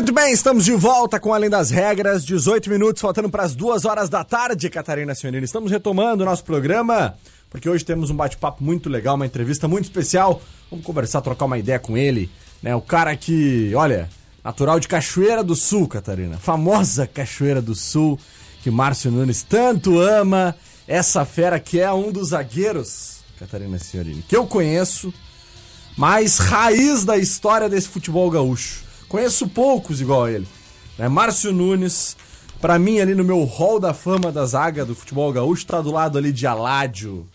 Muito 0.00 0.14
bem, 0.14 0.32
estamos 0.32 0.64
de 0.64 0.72
volta 0.72 1.20
com 1.20 1.34
Além 1.34 1.50
das 1.50 1.70
Regras, 1.70 2.24
18 2.24 2.70
minutos, 2.70 3.02
faltando 3.02 3.28
para 3.28 3.42
as 3.42 3.54
duas 3.54 3.84
horas 3.84 4.08
da 4.08 4.24
tarde, 4.24 4.70
Catarina 4.70 5.14
Sionini. 5.14 5.44
Estamos 5.44 5.70
retomando 5.70 6.22
o 6.22 6.26
nosso 6.26 6.42
programa, 6.42 7.18
porque 7.50 7.68
hoje 7.68 7.84
temos 7.84 8.08
um 8.08 8.16
bate-papo 8.16 8.64
muito 8.64 8.88
legal, 8.88 9.14
uma 9.14 9.26
entrevista 9.26 9.68
muito 9.68 9.84
especial. 9.84 10.40
Vamos 10.70 10.86
conversar, 10.86 11.20
trocar 11.20 11.44
uma 11.44 11.58
ideia 11.58 11.78
com 11.78 11.98
ele, 11.98 12.30
né? 12.62 12.74
O 12.74 12.80
cara 12.80 13.14
que, 13.14 13.74
olha, 13.74 14.08
natural 14.42 14.80
de 14.80 14.88
Cachoeira 14.88 15.44
do 15.44 15.54
Sul, 15.54 15.86
Catarina. 15.86 16.38
Famosa 16.38 17.06
Cachoeira 17.06 17.60
do 17.60 17.74
Sul, 17.74 18.18
que 18.62 18.70
Márcio 18.70 19.10
Nunes 19.10 19.42
tanto 19.42 20.00
ama. 20.00 20.56
Essa 20.88 21.26
fera 21.26 21.60
que 21.60 21.78
é 21.78 21.92
um 21.92 22.10
dos 22.10 22.28
zagueiros, 22.28 23.18
Catarina 23.38 23.78
Senhorini, 23.78 24.24
que 24.26 24.34
eu 24.34 24.46
conheço, 24.46 25.12
mais 25.94 26.38
raiz 26.38 27.04
da 27.04 27.18
história 27.18 27.68
desse 27.68 27.88
futebol 27.88 28.30
gaúcho. 28.30 28.88
Conheço 29.10 29.48
poucos 29.48 30.00
igual 30.00 30.26
a 30.26 30.30
ele. 30.30 30.46
Né? 30.96 31.08
Márcio 31.08 31.52
Nunes, 31.52 32.16
pra 32.60 32.78
mim 32.78 33.00
ali 33.00 33.12
no 33.12 33.24
meu 33.24 33.42
hall 33.42 33.80
da 33.80 33.92
fama 33.92 34.30
da 34.30 34.46
zaga 34.46 34.86
do 34.86 34.94
futebol 34.94 35.32
gaúcho, 35.32 35.66
tá 35.66 35.80
do 35.80 35.90
lado 35.90 36.16
ali 36.16 36.30
de 36.30 36.46
Aládio, 36.46 37.26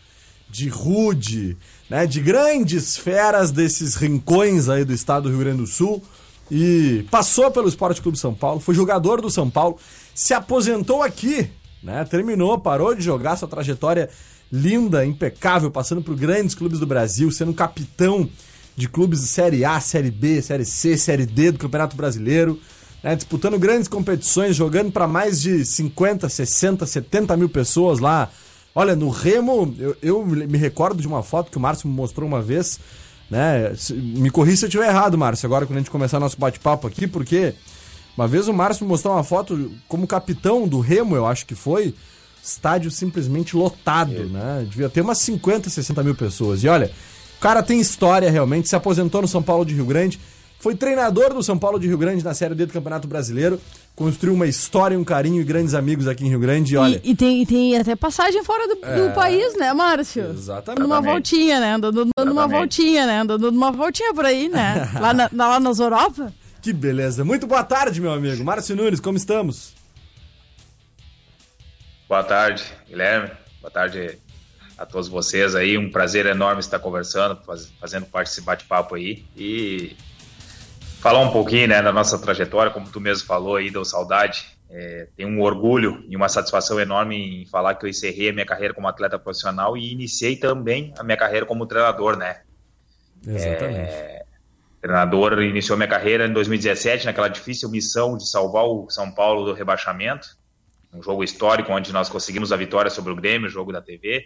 de 0.49 0.69
Rude, 0.69 1.57
né? 1.89 2.07
de 2.07 2.21
grandes 2.21 2.95
feras 2.95 3.51
desses 3.51 3.95
rincões 3.95 4.69
aí 4.69 4.85
do 4.85 4.93
estado 4.93 5.23
do 5.23 5.29
Rio 5.29 5.39
Grande 5.39 5.57
do 5.57 5.67
Sul. 5.67 6.01
E 6.49 7.05
passou 7.11 7.51
pelo 7.51 7.67
Esporte 7.67 8.01
Clube 8.01 8.17
São 8.17 8.33
Paulo, 8.33 8.61
foi 8.61 8.73
jogador 8.73 9.19
do 9.19 9.29
São 9.29 9.49
Paulo, 9.49 9.77
se 10.13 10.33
aposentou 10.33 11.03
aqui, 11.03 11.49
né? 11.83 12.05
Terminou, 12.05 12.57
parou 12.57 12.95
de 12.95 13.01
jogar 13.01 13.35
sua 13.35 13.49
trajetória 13.49 14.09
linda, 14.49 15.05
impecável, 15.05 15.69
passando 15.69 16.01
por 16.01 16.15
grandes 16.15 16.55
clubes 16.55 16.79
do 16.79 16.87
Brasil, 16.87 17.29
sendo 17.31 17.53
capitão 17.53 18.29
de 18.75 18.89
clubes 18.89 19.21
de 19.21 19.27
Série 19.27 19.63
A, 19.63 19.79
Série 19.79 20.11
B, 20.11 20.41
Série 20.41 20.65
C, 20.65 20.97
Série 20.97 21.25
D 21.25 21.51
do 21.51 21.59
Campeonato 21.59 21.95
Brasileiro, 21.95 22.59
né, 23.01 23.15
disputando 23.15 23.57
grandes 23.57 23.87
competições, 23.87 24.55
jogando 24.55 24.91
para 24.91 25.07
mais 25.07 25.41
de 25.41 25.63
50, 25.63 26.27
60, 26.27 26.85
70 26.85 27.37
mil 27.37 27.49
pessoas 27.49 27.99
lá. 27.99 28.29
Olha, 28.73 28.95
no 28.95 29.09
Remo, 29.09 29.73
eu, 29.79 29.95
eu 30.01 30.25
me 30.25 30.57
recordo 30.57 30.99
de 30.99 31.07
uma 31.07 31.23
foto 31.23 31.49
que 31.49 31.57
o 31.57 31.61
Márcio 31.61 31.87
me 31.87 31.95
mostrou 31.95 32.27
uma 32.27 32.41
vez, 32.41 32.79
né? 33.29 33.73
Me 33.91 34.29
corri 34.29 34.57
se 34.57 34.65
eu 34.65 34.67
estiver 34.67 34.89
errado, 34.89 35.17
Márcio, 35.17 35.45
agora 35.45 35.65
quando 35.65 35.77
a 35.77 35.79
gente 35.81 35.91
começar 35.91 36.19
nosso 36.19 36.37
bate-papo 36.37 36.85
aqui, 36.85 37.07
porque 37.07 37.53
uma 38.17 38.27
vez 38.27 38.47
o 38.47 38.53
Márcio 38.53 38.83
me 38.83 38.89
mostrou 38.89 39.13
uma 39.13 39.23
foto 39.23 39.71
como 39.87 40.05
capitão 40.05 40.67
do 40.67 40.79
Remo, 40.79 41.15
eu 41.15 41.25
acho 41.25 41.45
que 41.45 41.55
foi, 41.55 41.93
estádio 42.43 42.91
simplesmente 42.91 43.55
lotado, 43.55 44.25
né? 44.25 44.65
Devia 44.69 44.89
ter 44.89 45.01
umas 45.01 45.19
50, 45.19 45.69
60 45.69 46.03
mil 46.03 46.15
pessoas. 46.15 46.63
E 46.63 46.67
olha, 46.67 46.91
o 47.37 47.41
cara 47.41 47.61
tem 47.63 47.79
história 47.79 48.29
realmente, 48.29 48.67
se 48.69 48.75
aposentou 48.75 49.21
no 49.21 49.27
São 49.27 49.41
Paulo 49.43 49.65
de 49.65 49.73
Rio 49.73 49.85
Grande, 49.85 50.19
foi 50.59 50.75
treinador 50.75 51.33
do 51.33 51.43
São 51.43 51.59
Paulo 51.59 51.79
de 51.79 51.85
Rio 51.87 51.97
Grande 51.97 52.23
na 52.23 52.33
Série 52.33 52.55
D 52.55 52.65
do 52.65 52.73
Campeonato 52.73 53.07
Brasileiro, 53.07 53.61
construiu 53.95 54.33
uma 54.33 54.47
história, 54.47 54.97
um 54.97 55.03
carinho 55.03 55.39
e 55.39 55.43
grandes 55.43 55.73
amigos 55.75 56.07
aqui 56.07 56.25
em 56.25 56.29
Rio 56.29 56.39
Grande. 56.39 56.73
E 56.73 56.77
olha, 56.77 56.99
E, 57.03 57.11
e 57.11 57.15
tem, 57.15 57.41
e 57.41 57.45
tem 57.45 57.77
até 57.77 57.95
passagem 57.95 58.43
fora 58.43 58.67
do, 58.67 58.75
do 58.75 59.13
país, 59.13 59.55
né, 59.57 59.71
Márcio? 59.73 60.31
Exatamente. 60.31 60.79
Dando 60.81 60.87
uma 60.87 61.01
voltinha, 61.01 61.59
né? 61.59 61.77
Dando, 61.77 62.09
dando 62.17 62.31
uma 62.31 62.47
voltinha, 62.47 63.05
né? 63.05 63.23
Dando 63.25 63.49
uma 63.49 63.71
voltinha 63.71 64.13
por 64.13 64.25
aí, 64.25 64.49
né? 64.49 64.89
Lá, 64.99 65.13
na, 65.13 65.29
lá 65.31 65.59
nas 65.59 65.79
Europa. 65.79 66.33
que 66.61 66.73
beleza. 66.73 67.23
Muito 67.23 67.45
boa 67.45 67.63
tarde, 67.63 68.01
meu 68.01 68.11
amigo. 68.11 68.43
Márcio 68.43 68.75
Nunes, 68.75 68.99
como 68.99 69.17
estamos? 69.17 69.73
Boa 72.09 72.23
tarde, 72.23 72.63
Guilherme. 72.87 73.29
Boa 73.61 73.71
tarde 73.71 74.17
a 74.77 74.85
todos 74.85 75.07
vocês 75.07 75.55
aí. 75.55 75.77
Um 75.77 75.89
prazer 75.91 76.25
enorme 76.25 76.59
estar 76.59 76.79
conversando, 76.79 77.41
faz- 77.43 77.71
fazendo 77.79 78.05
parte 78.05 78.27
desse 78.29 78.41
bate-papo 78.41 78.95
aí. 78.95 79.25
E 79.35 79.95
falar 80.99 81.19
um 81.19 81.31
pouquinho 81.31 81.67
né, 81.67 81.81
da 81.81 81.91
nossa 81.91 82.17
trajetória, 82.19 82.71
como 82.71 82.89
tu 82.89 82.99
mesmo 82.99 83.27
falou 83.27 83.55
aí, 83.55 83.69
deu 83.69 83.85
saudade. 83.85 84.53
É, 84.69 85.07
tenho 85.15 85.29
um 85.29 85.41
orgulho 85.41 86.03
e 86.09 86.15
uma 86.15 86.27
satisfação 86.27 86.79
enorme 86.79 87.43
em 87.43 87.45
falar 87.45 87.75
que 87.75 87.85
eu 87.85 87.89
encerrei 87.89 88.29
a 88.29 88.33
minha 88.33 88.45
carreira 88.45 88.73
como 88.73 88.87
atleta 88.87 89.17
profissional 89.17 89.77
e 89.77 89.91
iniciei 89.91 90.35
também 90.35 90.93
a 90.97 91.03
minha 91.03 91.15
carreira 91.15 91.45
como 91.45 91.65
treinador, 91.67 92.17
né? 92.17 92.41
Exatamente. 93.25 93.93
O 94.77 94.81
treinador 94.81 95.41
iniciou 95.41 95.77
minha 95.77 95.87
carreira 95.87 96.25
em 96.27 96.33
2017, 96.33 97.05
naquela 97.05 97.27
difícil 97.27 97.69
missão 97.69 98.17
de 98.17 98.27
salvar 98.27 98.65
o 98.65 98.89
São 98.89 99.11
Paulo 99.11 99.45
do 99.45 99.53
rebaixamento. 99.53 100.27
Um 100.93 101.01
jogo 101.01 101.23
histórico 101.23 101.71
onde 101.71 101.91
nós 101.93 102.09
conseguimos 102.09 102.51
a 102.51 102.55
vitória 102.55 102.89
sobre 102.89 103.11
o 103.11 103.15
Grêmio, 103.15 103.49
jogo 103.49 103.71
da 103.71 103.81
TV. 103.81 104.25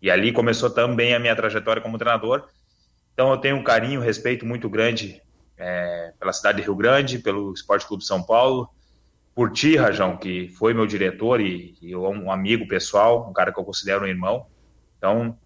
E 0.00 0.10
ali 0.10 0.32
começou 0.32 0.70
também 0.70 1.14
a 1.14 1.18
minha 1.18 1.34
trajetória 1.34 1.82
como 1.82 1.98
treinador. 1.98 2.48
Então 3.12 3.30
eu 3.30 3.38
tenho 3.38 3.56
um 3.56 3.64
carinho, 3.64 4.00
um 4.00 4.04
respeito 4.04 4.44
muito 4.44 4.68
grande 4.68 5.22
é, 5.56 6.12
pela 6.18 6.32
cidade 6.32 6.58
de 6.58 6.64
Rio 6.64 6.76
Grande, 6.76 7.18
pelo 7.18 7.52
Esporte 7.52 7.86
Clube 7.86 8.04
São 8.04 8.22
Paulo, 8.22 8.68
por 9.34 9.52
ti, 9.52 9.76
Rajão, 9.76 10.16
que 10.16 10.48
foi 10.48 10.72
meu 10.72 10.86
diretor 10.86 11.40
e, 11.40 11.76
e 11.80 11.94
um 11.94 12.30
amigo 12.30 12.66
pessoal, 12.66 13.28
um 13.28 13.32
cara 13.32 13.52
que 13.52 13.58
eu 13.58 13.64
considero 13.64 14.04
um 14.04 14.08
irmão. 14.08 14.46
Então, 14.98 15.38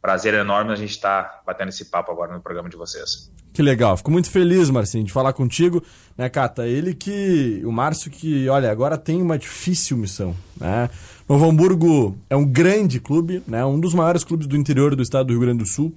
prazer 0.00 0.34
enorme 0.34 0.72
a 0.72 0.76
gente 0.76 0.90
estar 0.90 1.24
tá 1.24 1.42
batendo 1.46 1.68
esse 1.68 1.86
papo 1.86 2.10
agora 2.12 2.32
no 2.32 2.40
programa 2.40 2.68
de 2.68 2.76
vocês. 2.76 3.30
Que 3.52 3.62
legal, 3.62 3.96
fico 3.96 4.10
muito 4.10 4.30
feliz, 4.30 4.70
Marcinho, 4.70 5.04
de 5.04 5.12
falar 5.12 5.32
contigo, 5.32 5.82
né, 6.16 6.28
Cata? 6.28 6.66
Ele 6.66 6.94
que, 6.94 7.60
o 7.64 7.72
Márcio 7.72 8.10
que, 8.10 8.48
olha, 8.48 8.70
agora 8.70 8.96
tem 8.96 9.20
uma 9.20 9.36
difícil 9.36 9.96
missão, 9.96 10.34
né? 10.56 10.88
Novo 11.28 11.44
Hamburgo 11.44 12.16
é 12.30 12.36
um 12.36 12.44
grande 12.44 13.00
clube, 13.00 13.42
né? 13.48 13.64
Um 13.64 13.80
dos 13.80 13.94
maiores 13.94 14.22
clubes 14.22 14.46
do 14.46 14.56
interior 14.56 14.94
do 14.94 15.02
estado 15.02 15.26
do 15.26 15.32
Rio 15.32 15.40
Grande 15.40 15.58
do 15.58 15.66
Sul 15.66 15.92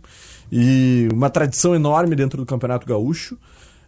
e 0.51 1.07
uma 1.13 1.29
tradição 1.29 1.75
enorme 1.75 2.15
dentro 2.15 2.37
do 2.37 2.45
Campeonato 2.45 2.87
Gaúcho, 2.87 3.37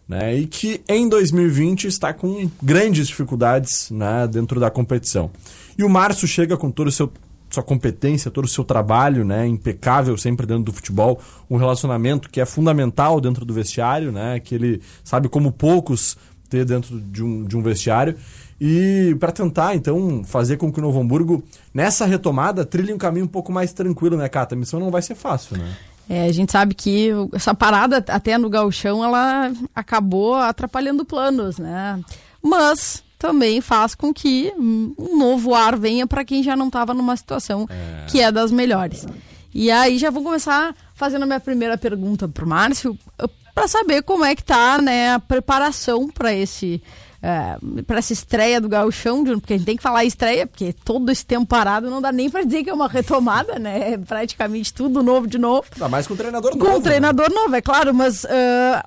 né? 0.08 0.36
E 0.36 0.46
que 0.46 0.80
em 0.88 1.08
2020 1.08 1.86
está 1.86 2.12
com 2.12 2.48
grandes 2.62 3.08
dificuldades, 3.08 3.90
né, 3.90 4.28
dentro 4.28 4.60
da 4.60 4.70
competição. 4.70 5.30
E 5.76 5.82
o 5.82 5.88
Márcio 5.88 6.28
chega 6.28 6.56
com 6.56 6.70
todo 6.70 6.88
o 6.88 6.92
seu 6.92 7.12
sua 7.54 7.62
competência, 7.62 8.30
todo 8.30 8.44
o 8.44 8.48
seu 8.48 8.64
trabalho, 8.64 9.24
né, 9.24 9.46
impecável 9.46 10.16
sempre 10.16 10.46
dentro 10.46 10.64
do 10.64 10.72
futebol, 10.72 11.20
um 11.48 11.56
relacionamento 11.56 12.28
que 12.28 12.40
é 12.40 12.44
fundamental 12.44 13.20
dentro 13.20 13.44
do 13.44 13.54
vestiário, 13.54 14.12
né, 14.12 14.40
que 14.40 14.54
ele 14.54 14.82
sabe 15.02 15.28
como 15.28 15.52
poucos 15.52 16.16
ter 16.48 16.64
dentro 16.64 17.00
de 17.00 17.22
um, 17.22 17.44
de 17.44 17.56
um 17.56 17.62
vestiário 17.62 18.16
e 18.60 19.16
para 19.18 19.32
tentar 19.32 19.74
então 19.74 20.22
fazer 20.24 20.56
com 20.56 20.72
que 20.72 20.78
o 20.78 20.82
Novo 20.82 21.00
Hamburgo 21.00 21.44
nessa 21.72 22.06
retomada 22.06 22.64
trilhe 22.64 22.92
um 22.92 22.98
caminho 22.98 23.24
um 23.24 23.28
pouco 23.28 23.50
mais 23.50 23.72
tranquilo, 23.72 24.16
né, 24.16 24.28
Cata? 24.28 24.54
A 24.54 24.58
missão 24.58 24.78
não 24.78 24.90
vai 24.90 25.02
ser 25.02 25.14
fácil, 25.14 25.56
né? 25.56 25.74
É, 26.08 26.26
a 26.26 26.32
gente 26.32 26.52
sabe 26.52 26.74
que 26.74 27.10
essa 27.32 27.54
parada 27.54 28.04
até 28.08 28.36
no 28.36 28.50
gauchão 28.50 29.02
ela 29.02 29.50
acabou 29.74 30.34
atrapalhando 30.34 31.04
planos, 31.04 31.58
né? 31.58 31.98
Mas 32.42 33.02
também 33.24 33.62
faz 33.62 33.94
com 33.94 34.12
que 34.12 34.52
um 34.58 35.16
novo 35.16 35.54
ar 35.54 35.78
venha 35.78 36.06
para 36.06 36.22
quem 36.26 36.42
já 36.42 36.54
não 36.54 36.66
estava 36.66 36.92
numa 36.92 37.16
situação 37.16 37.66
é. 37.70 38.04
que 38.06 38.20
é 38.20 38.30
das 38.30 38.52
melhores. 38.52 39.06
E 39.54 39.70
aí 39.70 39.96
já 39.96 40.10
vou 40.10 40.22
começar 40.22 40.76
fazendo 40.94 41.22
a 41.22 41.26
minha 41.26 41.40
primeira 41.40 41.78
pergunta 41.78 42.28
para 42.28 42.44
o 42.44 42.48
Márcio, 42.48 42.98
para 43.54 43.66
saber 43.66 44.02
como 44.02 44.26
é 44.26 44.34
que 44.34 44.44
tá 44.44 44.76
né, 44.76 45.14
a 45.14 45.18
preparação 45.18 46.06
para 46.06 46.34
esse 46.34 46.82
é, 47.22 47.56
para 47.86 47.96
essa 47.96 48.12
estreia 48.12 48.60
do 48.60 48.68
Gauchão, 48.68 49.24
porque 49.24 49.54
a 49.54 49.56
gente 49.56 49.64
tem 49.64 49.76
que 49.78 49.82
falar 49.82 50.04
estreia, 50.04 50.46
porque 50.46 50.74
todo 50.84 51.10
esse 51.10 51.24
tempo 51.24 51.46
parado 51.46 51.88
não 51.88 52.02
dá 52.02 52.12
nem 52.12 52.28
para 52.28 52.44
dizer 52.44 52.62
que 52.62 52.68
é 52.68 52.74
uma 52.74 52.88
retomada, 52.88 53.58
né? 53.58 53.92
É 53.92 53.96
praticamente 53.96 54.74
tudo 54.74 55.02
novo 55.02 55.26
de 55.26 55.38
novo. 55.38 55.64
Ainda 55.72 55.88
mais 55.88 56.06
com 56.06 56.12
um 56.12 56.16
treinador 56.18 56.50
com 56.50 56.58
novo. 56.58 56.70
Com 56.70 56.78
um 56.78 56.82
treinador 56.82 57.30
né? 57.30 57.34
novo, 57.34 57.56
é 57.56 57.62
claro, 57.62 57.94
mas 57.94 58.24
uh, 58.24 58.28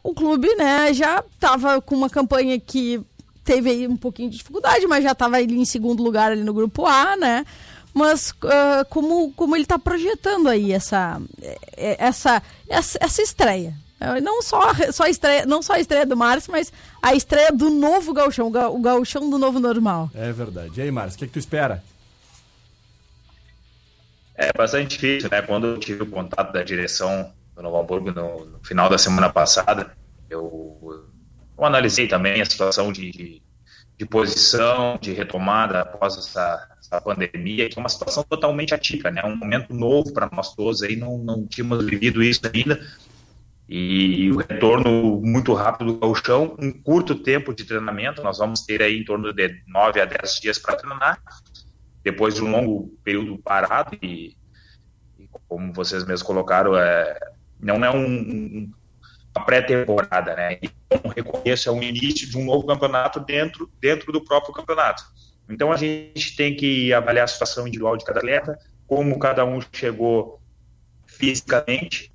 o 0.03 0.13
clube, 0.13 0.47
né, 0.55 0.93
já 0.93 1.23
estava 1.33 1.81
com 1.81 1.95
uma 1.95 2.11
campanha 2.11 2.59
que 2.59 3.03
teve 3.47 3.69
aí 3.69 3.87
um 3.87 3.95
pouquinho 3.95 4.29
de 4.29 4.37
dificuldade, 4.37 4.85
mas 4.85 5.01
já 5.01 5.13
estava 5.13 5.37
ali 5.37 5.57
em 5.57 5.63
segundo 5.63 6.03
lugar 6.03 6.33
ali 6.33 6.43
no 6.43 6.53
grupo 6.53 6.85
A, 6.85 7.15
né? 7.15 7.45
Mas 7.93 8.31
uh, 8.31 8.85
como, 8.89 9.31
como 9.33 9.55
ele 9.55 9.63
está 9.63 9.79
projetando 9.79 10.49
aí 10.49 10.73
essa, 10.73 11.19
eh, 11.41 11.95
essa, 11.97 12.43
essa, 12.67 12.99
essa 13.01 13.21
estreia? 13.21 13.73
Eh, 13.99 14.21
não 14.21 14.43
só, 14.43 14.61
só 14.91 15.05
a 15.05 15.09
estreia, 15.09 15.45
não 15.45 15.63
só 15.63 15.73
a 15.73 15.79
estreia 15.79 16.05
do 16.05 16.15
Márcio, 16.15 16.51
mas 16.51 16.71
a 17.01 17.15
estreia 17.15 17.51
do 17.51 17.69
novo 17.69 18.13
gauchão, 18.13 18.47
o 18.47 18.79
gauchão 18.79 19.29
do 19.29 19.39
novo 19.39 19.59
normal. 19.59 20.11
É 20.13 20.31
verdade. 20.31 20.73
E 20.75 20.83
aí, 20.83 20.91
Márcio, 20.91 21.15
o 21.15 21.19
que, 21.19 21.23
é 21.23 21.27
que 21.27 21.33
tu 21.33 21.39
espera? 21.39 21.81
É 24.35 24.51
bastante 24.55 24.89
difícil, 24.89 25.29
né? 25.31 25.41
Quando 25.41 25.67
eu 25.67 25.79
tive 25.79 26.03
o 26.03 26.07
contato 26.07 26.51
da 26.51 26.61
direção 26.61 27.31
do 27.55 27.63
Novo 27.63 27.79
Hamburgo 27.79 28.11
no, 28.11 28.45
no 28.45 28.59
final 28.59 28.89
da 28.89 28.97
semana 28.97 29.29
passada, 29.29 29.91
eu 30.29 31.07
eu 31.57 31.65
analisei 31.65 32.07
também 32.07 32.41
a 32.41 32.45
situação 32.45 32.91
de, 32.91 33.11
de, 33.11 33.41
de 33.97 34.05
posição, 34.05 34.97
de 35.01 35.11
retomada 35.11 35.81
após 35.81 36.17
essa, 36.17 36.67
essa, 36.79 37.01
pandemia, 37.01 37.67
que 37.67 37.77
é 37.77 37.81
uma 37.81 37.89
situação 37.89 38.23
totalmente 38.23 38.73
atípica, 38.73 39.09
né? 39.09 39.23
Um 39.25 39.35
momento 39.35 39.73
novo 39.73 40.13
para 40.13 40.29
nós 40.31 40.53
todos 40.53 40.83
aí, 40.83 40.95
não, 40.95 41.17
não 41.17 41.47
tínhamos 41.47 41.83
vivido 41.85 42.21
isso 42.21 42.41
ainda. 42.53 42.79
E 43.67 44.31
o 44.31 44.37
retorno 44.37 45.19
muito 45.21 45.53
rápido 45.53 45.91
do 45.91 45.99
gauchão, 45.99 46.55
um 46.57 46.71
curto 46.71 47.15
tempo 47.15 47.53
de 47.53 47.65
treinamento, 47.65 48.23
nós 48.23 48.37
vamos 48.37 48.61
ter 48.61 48.81
aí 48.81 48.97
em 48.97 49.03
torno 49.03 49.33
de 49.33 49.61
9 49.67 49.99
a 49.99 50.05
10 50.05 50.39
dias 50.39 50.57
para 50.57 50.77
treinar, 50.77 51.21
depois 52.01 52.35
de 52.35 52.43
um 52.43 52.49
longo 52.49 52.97
período 53.03 53.37
parado 53.39 53.97
e, 54.01 54.37
e 55.19 55.27
como 55.49 55.73
vocês 55.73 56.05
mesmos 56.05 56.23
colocaram, 56.23 56.77
é, 56.77 57.19
não 57.59 57.83
é 57.83 57.91
um, 57.91 58.05
um 58.05 58.71
pré-temporada, 59.39 60.35
né? 60.35 60.57
Então, 60.61 61.11
reconheço 61.11 61.69
é 61.69 61.71
o 61.71 61.81
início 61.81 62.29
de 62.29 62.37
um 62.37 62.45
novo 62.45 62.65
campeonato 62.65 63.19
dentro, 63.19 63.69
dentro 63.79 64.11
do 64.11 64.23
próprio 64.23 64.53
campeonato. 64.53 65.03
Então, 65.49 65.71
a 65.71 65.77
gente 65.77 66.35
tem 66.35 66.55
que 66.55 66.93
avaliar 66.93 67.25
a 67.25 67.27
situação 67.27 67.67
individual 67.67 67.97
de 67.97 68.05
cada 68.05 68.19
atleta, 68.19 68.59
como 68.85 69.17
cada 69.19 69.45
um 69.45 69.59
chegou 69.71 70.41
fisicamente. 71.05 72.11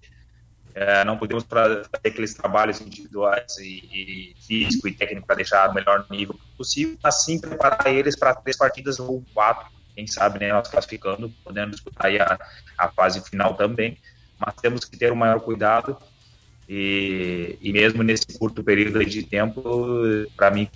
É, 0.75 1.05
não 1.05 1.19
podemos 1.19 1.45
fazer 1.45 1.87
aqueles 2.05 2.33
trabalhos 2.33 2.81
individuais 2.81 3.59
e, 3.59 4.33
e 4.33 4.35
físico 4.41 4.89
e 4.89 4.95
técnico 4.95 5.27
para 5.27 5.37
deixar 5.37 5.69
o 5.69 5.75
melhor 5.75 6.07
nível 6.11 6.39
possível, 6.57 6.97
assim 7.03 7.39
preparar 7.39 7.89
eles 7.89 8.17
para 8.17 8.35
três 8.35 8.57
partidas 8.57 8.99
ou 8.99 9.23
quatro, 9.35 9.71
quem 9.95 10.07
sabe, 10.07 10.39
né, 10.39 10.51
nós 10.51 10.69
classificando, 10.69 11.31
podendo 11.45 11.73
disputar 11.73 12.11
a, 12.23 12.39
a 12.79 12.89
fase 12.89 13.21
final 13.29 13.55
também, 13.55 13.99
mas 14.39 14.55
temos 14.57 14.87
que 14.87 14.97
ter 14.97 15.13
o 15.13 15.17
maior 15.17 15.41
cuidado 15.41 15.99
e, 16.75 17.59
e 17.61 17.71
mesmo 17.71 18.03
nesse 18.03 18.27
curto 18.39 18.65
período 18.65 19.05
de 19.05 19.23
tempo, 19.23 19.63
para 20.35 20.51
mim, 20.51 20.67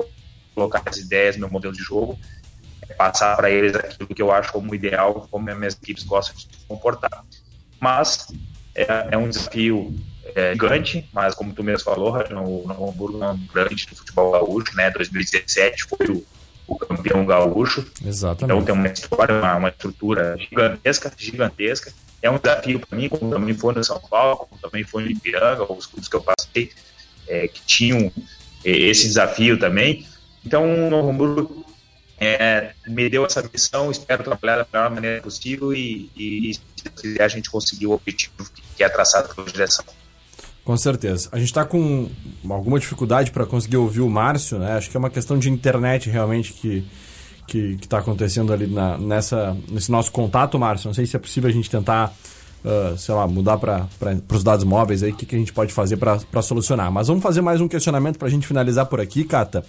colocar 0.54 0.82
as 0.84 0.98
ideias, 0.98 1.38
meu 1.38 1.48
modelo 1.48 1.72
de 1.72 1.82
jogo, 1.82 2.18
é 2.86 2.92
passar 2.92 3.34
para 3.34 3.50
eles 3.50 3.74
aquilo 3.74 4.06
que 4.06 4.20
eu 4.20 4.30
acho 4.30 4.52
como 4.52 4.74
ideal, 4.74 5.26
como 5.30 5.48
as 5.48 5.56
minhas 5.56 5.74
equipes 5.74 6.04
gostam 6.04 6.36
de 6.36 6.42
se 6.42 6.66
comportar. 6.68 7.24
Mas 7.80 8.26
é, 8.74 9.08
é 9.12 9.16
um 9.16 9.26
desafio 9.26 9.98
é, 10.34 10.52
gigante, 10.52 11.08
mas 11.14 11.34
como 11.34 11.54
tu 11.54 11.64
mesmo 11.64 11.84
falou, 11.84 12.14
o 12.14 12.34
Novo 12.34 12.90
Hamburgo 12.90 13.24
é 13.24 13.30
um 13.30 13.46
grande 13.46 13.86
do 13.86 13.96
futebol 13.96 14.32
gaúcho, 14.32 14.76
né? 14.76 14.90
2017 14.90 15.84
foi 15.84 16.08
o, 16.10 16.26
o 16.66 16.78
campeão 16.78 17.24
gaúcho. 17.24 17.86
Exatamente. 18.04 18.44
Então 18.44 18.62
tem 18.62 18.74
uma 18.74 18.88
história, 18.92 19.34
uma, 19.36 19.56
uma 19.56 19.68
estrutura 19.70 20.36
gigantesca, 20.36 21.10
gigantesca 21.16 21.90
é 22.26 22.30
um 22.30 22.38
desafio 22.38 22.80
para 22.80 22.98
mim, 22.98 23.08
como 23.08 23.30
também 23.30 23.54
foi 23.54 23.74
no 23.74 23.82
São 23.82 24.00
Paulo, 24.00 24.36
como 24.36 24.60
também 24.60 24.84
foi 24.84 25.04
no 25.04 25.10
Ipiranga, 25.10 25.70
os 25.72 25.86
clubes 25.86 26.08
que 26.08 26.16
eu 26.16 26.22
passei, 26.22 26.70
é, 27.26 27.48
que 27.48 27.60
tinham 27.62 28.12
é, 28.64 28.70
esse 28.70 29.06
desafio 29.06 29.58
também. 29.58 30.06
Então, 30.44 30.86
o 30.86 30.90
Novo 30.90 31.10
Hamburgo 31.10 31.66
é, 32.18 32.72
me 32.86 33.08
deu 33.08 33.24
essa 33.24 33.42
missão, 33.42 33.90
espero 33.90 34.24
trabalhar 34.24 34.58
da 34.58 34.66
melhor 34.72 34.90
maneira 34.90 35.22
possível 35.22 35.72
e, 35.72 36.10
e, 36.16 36.54
se 36.94 37.20
a 37.20 37.28
gente 37.28 37.50
conseguir 37.50 37.86
o 37.86 37.92
objetivo 37.92 38.48
que 38.76 38.82
é 38.82 38.88
traçado 38.88 39.34
pela 39.34 39.46
direção. 39.50 39.84
Com 40.64 40.76
certeza. 40.76 41.28
A 41.30 41.38
gente 41.38 41.48
está 41.48 41.64
com 41.64 42.10
alguma 42.48 42.80
dificuldade 42.80 43.30
para 43.30 43.46
conseguir 43.46 43.76
ouvir 43.76 44.00
o 44.00 44.10
Márcio, 44.10 44.58
né? 44.58 44.72
Acho 44.72 44.90
que 44.90 44.96
é 44.96 44.98
uma 44.98 45.10
questão 45.10 45.38
de 45.38 45.48
internet 45.48 46.10
realmente 46.10 46.52
que 46.52 46.84
que 47.46 47.78
está 47.80 47.98
acontecendo 47.98 48.52
ali 48.52 48.66
na, 48.66 48.98
nessa, 48.98 49.56
nesse 49.70 49.90
nosso 49.90 50.10
contato, 50.10 50.58
Márcio. 50.58 50.88
Não 50.88 50.94
sei 50.94 51.06
se 51.06 51.16
é 51.16 51.18
possível 51.18 51.48
a 51.48 51.52
gente 51.52 51.70
tentar, 51.70 52.12
uh, 52.64 52.96
sei 52.98 53.14
lá, 53.14 53.26
mudar 53.26 53.58
para 53.58 53.86
os 54.32 54.42
dados 54.42 54.64
móveis 54.64 55.02
aí, 55.02 55.12
o 55.12 55.14
que, 55.14 55.24
que 55.24 55.36
a 55.36 55.38
gente 55.38 55.52
pode 55.52 55.72
fazer 55.72 55.96
para 55.96 56.42
solucionar. 56.42 56.90
Mas 56.90 57.08
vamos 57.08 57.22
fazer 57.22 57.40
mais 57.40 57.60
um 57.60 57.68
questionamento 57.68 58.18
para 58.18 58.28
a 58.28 58.30
gente 58.30 58.46
finalizar 58.46 58.86
por 58.86 59.00
aqui, 59.00 59.24
Cata, 59.24 59.64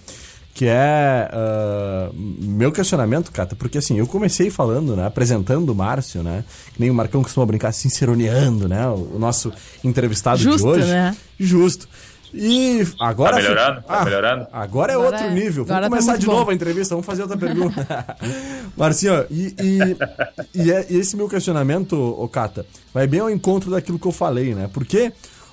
que 0.54 0.66
é 0.66 1.30
uh, 1.32 2.12
meu 2.14 2.72
questionamento, 2.72 3.30
Cata, 3.30 3.54
porque 3.54 3.78
assim, 3.78 3.98
eu 3.98 4.06
comecei 4.08 4.50
falando, 4.50 4.96
né, 4.96 5.06
apresentando 5.06 5.70
o 5.70 5.74
Márcio, 5.74 6.22
né, 6.22 6.44
que 6.74 6.80
nem 6.80 6.90
o 6.90 6.94
Marcão 6.94 7.22
costuma 7.22 7.46
brincar, 7.46 7.72
sinceroneando, 7.72 8.68
né, 8.68 8.86
o, 8.88 9.14
o 9.14 9.18
nosso 9.20 9.52
entrevistado 9.84 10.40
Justo, 10.40 10.62
de 10.62 10.80
hoje. 10.80 10.88
Né? 10.88 11.16
Justo. 11.38 11.88
E 12.32 12.86
agora. 13.00 13.36
Tá 13.36 13.42
melhorando? 13.42 13.82
Tá 13.82 14.00
ah, 14.00 14.04
melhorando? 14.04 14.46
Agora 14.52 14.92
é 14.92 14.94
agora 14.94 14.98
outro 14.98 15.26
é. 15.26 15.30
nível. 15.30 15.64
Vamos 15.64 15.82
tá 15.82 15.88
começar 15.88 16.12
tá 16.12 16.18
de 16.18 16.26
bom. 16.26 16.32
novo 16.32 16.50
a 16.50 16.54
entrevista, 16.54 16.94
vamos 16.94 17.06
fazer 17.06 17.22
outra 17.22 17.36
pergunta. 17.36 18.16
Marcinho, 18.76 19.24
e, 19.30 19.54
e, 19.60 20.62
e, 20.62 20.72
é, 20.72 20.86
e, 20.90 20.96
esse 20.96 21.16
meu 21.16 21.28
questionamento, 21.28 21.94
Okata, 21.96 22.66
vai 22.92 23.06
bem 23.06 23.20
ao 23.20 23.30
encontro 23.30 23.70
daquilo 23.70 23.98
que 23.98 24.06
eu 24.06 24.12
falei, 24.12 24.54
né? 24.54 24.68
Porque 24.72 25.12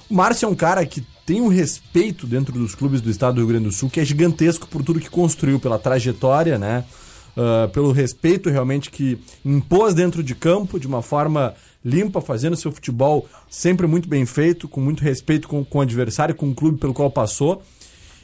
o 0.09 0.13
Márcio 0.13 0.45
é 0.45 0.49
um 0.49 0.55
cara 0.55 0.85
que 0.85 1.05
tem 1.25 1.41
um 1.41 1.47
respeito 1.47 2.27
dentro 2.27 2.53
dos 2.53 2.75
clubes 2.75 3.01
do 3.01 3.09
estado 3.09 3.35
do 3.35 3.39
Rio 3.39 3.47
Grande 3.47 3.65
do 3.65 3.71
Sul 3.71 3.89
que 3.89 3.99
é 3.99 4.05
gigantesco 4.05 4.67
por 4.67 4.83
tudo 4.83 4.99
que 4.99 5.09
construiu, 5.09 5.59
pela 5.59 5.79
trajetória, 5.79 6.57
né? 6.57 6.83
Uh, 7.35 7.67
pelo 7.69 7.91
respeito 7.91 8.49
realmente 8.49 8.89
que 8.89 9.19
impôs 9.43 9.93
dentro 9.93 10.23
de 10.23 10.33
campo 10.33 10.79
de 10.79 10.87
uma 10.87 11.01
forma 11.01 11.53
limpa, 11.85 12.19
fazendo 12.19 12.55
seu 12.55 12.71
futebol 12.71 13.29
sempre 13.47 13.85
muito 13.85 14.09
bem 14.09 14.25
feito, 14.25 14.67
com 14.67 14.81
muito 14.81 15.03
respeito 15.03 15.47
com, 15.47 15.63
com 15.63 15.77
o 15.77 15.81
adversário, 15.81 16.33
com 16.33 16.49
o 16.49 16.55
clube 16.55 16.79
pelo 16.79 16.95
qual 16.95 17.11
passou. 17.11 17.61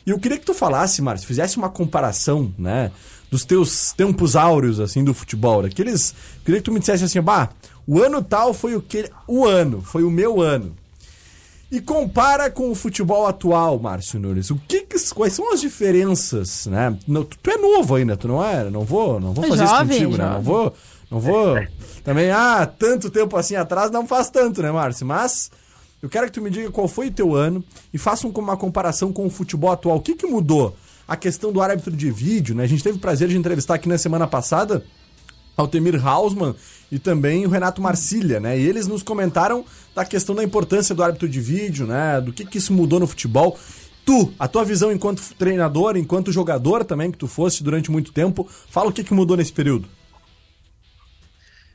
E 0.06 0.10
eu 0.10 0.18
queria 0.18 0.40
que 0.40 0.46
tu 0.46 0.54
falasse, 0.56 1.00
Márcio, 1.00 1.28
fizesse 1.28 1.58
uma 1.58 1.70
comparação, 1.70 2.52
né, 2.58 2.92
dos 3.30 3.46
teus 3.46 3.94
tempos 3.94 4.36
áureos, 4.36 4.80
assim, 4.80 5.04
do 5.04 5.14
futebol. 5.14 5.62
Daqueles. 5.62 6.16
Queria 6.44 6.60
que 6.60 6.66
tu 6.66 6.72
me 6.72 6.80
dissesse 6.80 7.04
assim, 7.04 7.22
bah, 7.22 7.50
o 7.86 8.02
ano 8.02 8.24
tal 8.24 8.52
foi 8.52 8.76
o 8.76 8.82
que. 8.82 9.10
O 9.28 9.46
ano, 9.46 9.82
foi 9.82 10.04
o 10.04 10.10
meu 10.10 10.42
ano. 10.42 10.76
E 11.72 11.80
compara 11.80 12.50
com 12.50 12.70
o 12.70 12.76
futebol 12.76 13.26
atual, 13.26 13.80
Márcio 13.80 14.20
Nunes. 14.20 14.50
O 14.50 14.60
que, 14.68 14.86
quais 15.16 15.32
são 15.32 15.54
as 15.54 15.62
diferenças, 15.62 16.66
né? 16.66 16.98
tu, 17.06 17.38
tu, 17.42 17.50
é 17.50 17.58
novo 17.58 17.96
ainda, 17.96 18.18
tu 18.18 18.28
não 18.28 18.44
é? 18.44 18.70
Não 18.70 18.84
vou, 18.84 19.22
não 19.22 19.32
vou 19.34 19.46
fazer 19.46 19.66
jovem, 19.66 19.98
isso 19.98 20.06
contigo, 20.06 20.12
jovem. 20.18 20.26
né? 20.26 20.34
Não 20.34 20.42
vou, 20.42 20.76
não 21.10 21.20
vou 21.22 21.56
Também, 22.04 22.32
ah, 22.32 22.66
tanto 22.66 23.10
tempo 23.10 23.38
assim 23.38 23.56
atrás 23.56 23.92
não 23.92 24.08
faz 24.08 24.30
tanto, 24.30 24.62
né, 24.62 24.72
Márcio? 24.72 25.06
Mas 25.06 25.52
eu 26.02 26.10
quero 26.10 26.26
que 26.26 26.34
tu 26.34 26.42
me 26.42 26.50
diga 26.50 26.72
qual 26.72 26.88
foi 26.88 27.08
o 27.08 27.12
teu 27.12 27.36
ano 27.36 27.64
e 27.94 27.98
faça 27.98 28.28
uma 28.28 28.58
comparação 28.58 29.14
com 29.14 29.26
o 29.26 29.30
futebol 29.30 29.72
atual. 29.72 29.98
O 29.98 30.02
que, 30.02 30.16
que 30.16 30.26
mudou? 30.26 30.76
A 31.08 31.16
questão 31.16 31.52
do 31.52 31.62
árbitro 31.62 31.96
de 31.96 32.10
vídeo, 32.10 32.56
né? 32.56 32.64
A 32.64 32.68
gente 32.68 32.84
teve 32.84 32.98
o 32.98 33.02
prazer 33.02 33.28
de 33.28 33.38
entrevistar 33.38 33.76
aqui 33.76 33.88
na 33.88 33.98
semana 33.98 34.26
passada 34.26 34.84
Altemir 35.56 36.06
Hausmann 36.06 36.56
e 36.92 36.98
também 36.98 37.46
o 37.46 37.50
Renato 37.50 37.82
Marcília, 37.82 38.40
né? 38.40 38.58
E 38.58 38.68
eles 38.68 38.88
nos 38.88 39.04
comentaram 39.04 39.64
da 39.94 40.04
questão 40.04 40.34
da 40.34 40.44
importância 40.44 40.96
do 40.96 41.04
árbitro 41.04 41.30
de 41.30 41.40
vídeo, 41.40 41.86
né? 41.86 42.20
Do 42.20 42.34
que, 42.34 42.46
que 42.46 42.58
isso 42.58 42.74
mudou 42.74 43.00
no 43.00 43.08
futebol. 43.08 43.58
Tu, 44.04 44.34
a 44.40 44.48
tua 44.48 44.66
visão 44.66 44.92
enquanto 44.92 45.22
treinador, 45.38 45.96
enquanto 45.96 46.32
jogador 46.32 46.84
também, 46.84 47.12
que 47.12 47.18
tu 47.18 47.28
fosse 47.28 47.64
durante 47.64 47.92
muito 47.92 48.12
tempo, 48.12 48.48
fala 48.70 48.90
o 48.90 48.92
que, 48.92 49.04
que 49.04 49.14
mudou 49.14 49.38
nesse 49.38 49.54
período. 49.54 49.88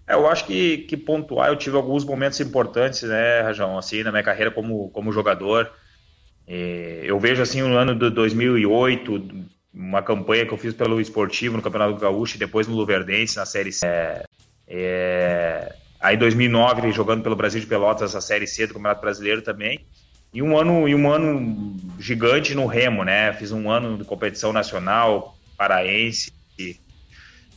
É, 0.06 0.14
eu 0.14 0.26
acho 0.28 0.46
que, 0.46 0.78
que 0.78 0.96
pontuar, 0.96 1.48
eu 1.48 1.56
tive 1.56 1.76
alguns 1.76 2.04
momentos 2.04 2.38
importantes, 2.40 3.02
né, 3.02 3.40
Rajão, 3.40 3.76
assim, 3.76 4.02
na 4.02 4.12
minha 4.12 4.22
carreira 4.22 4.50
como, 4.50 4.88
como 4.90 5.12
jogador. 5.12 5.70
E 6.46 7.02
eu 7.04 7.18
vejo, 7.18 7.42
assim, 7.42 7.60
no 7.60 7.76
ano 7.76 7.94
de 7.94 8.08
2008, 8.10 9.46
uma 9.74 10.00
campanha 10.02 10.46
que 10.46 10.52
eu 10.52 10.58
fiz 10.58 10.72
pelo 10.72 11.00
Esportivo 11.00 11.56
no 11.56 11.62
Campeonato 11.62 11.96
Gaúcho 11.96 12.36
e 12.36 12.38
depois 12.38 12.68
no 12.68 12.76
Luverdense, 12.76 13.36
na 13.36 13.44
Série 13.44 13.72
C. 13.72 13.86
É, 13.86 14.24
é, 14.68 15.74
aí 16.00 16.14
em 16.14 16.18
2009, 16.18 16.92
jogando 16.92 17.22
pelo 17.22 17.34
Brasil 17.36 17.60
de 17.60 17.66
Pelotas, 17.66 18.14
a 18.14 18.20
Série 18.20 18.46
C 18.46 18.66
do 18.66 18.74
Campeonato 18.74 19.00
Brasileiro 19.00 19.42
também. 19.42 19.84
E 20.32 20.40
um 20.42 20.56
ano, 20.56 20.88
e 20.88 20.94
um 20.94 21.10
ano 21.10 21.76
gigante 21.98 22.54
no 22.54 22.66
Remo, 22.66 23.04
né? 23.04 23.32
Fiz 23.32 23.52
um 23.52 23.70
ano 23.70 23.98
de 23.98 24.04
competição 24.04 24.52
nacional, 24.52 25.36
paraense, 25.56 26.32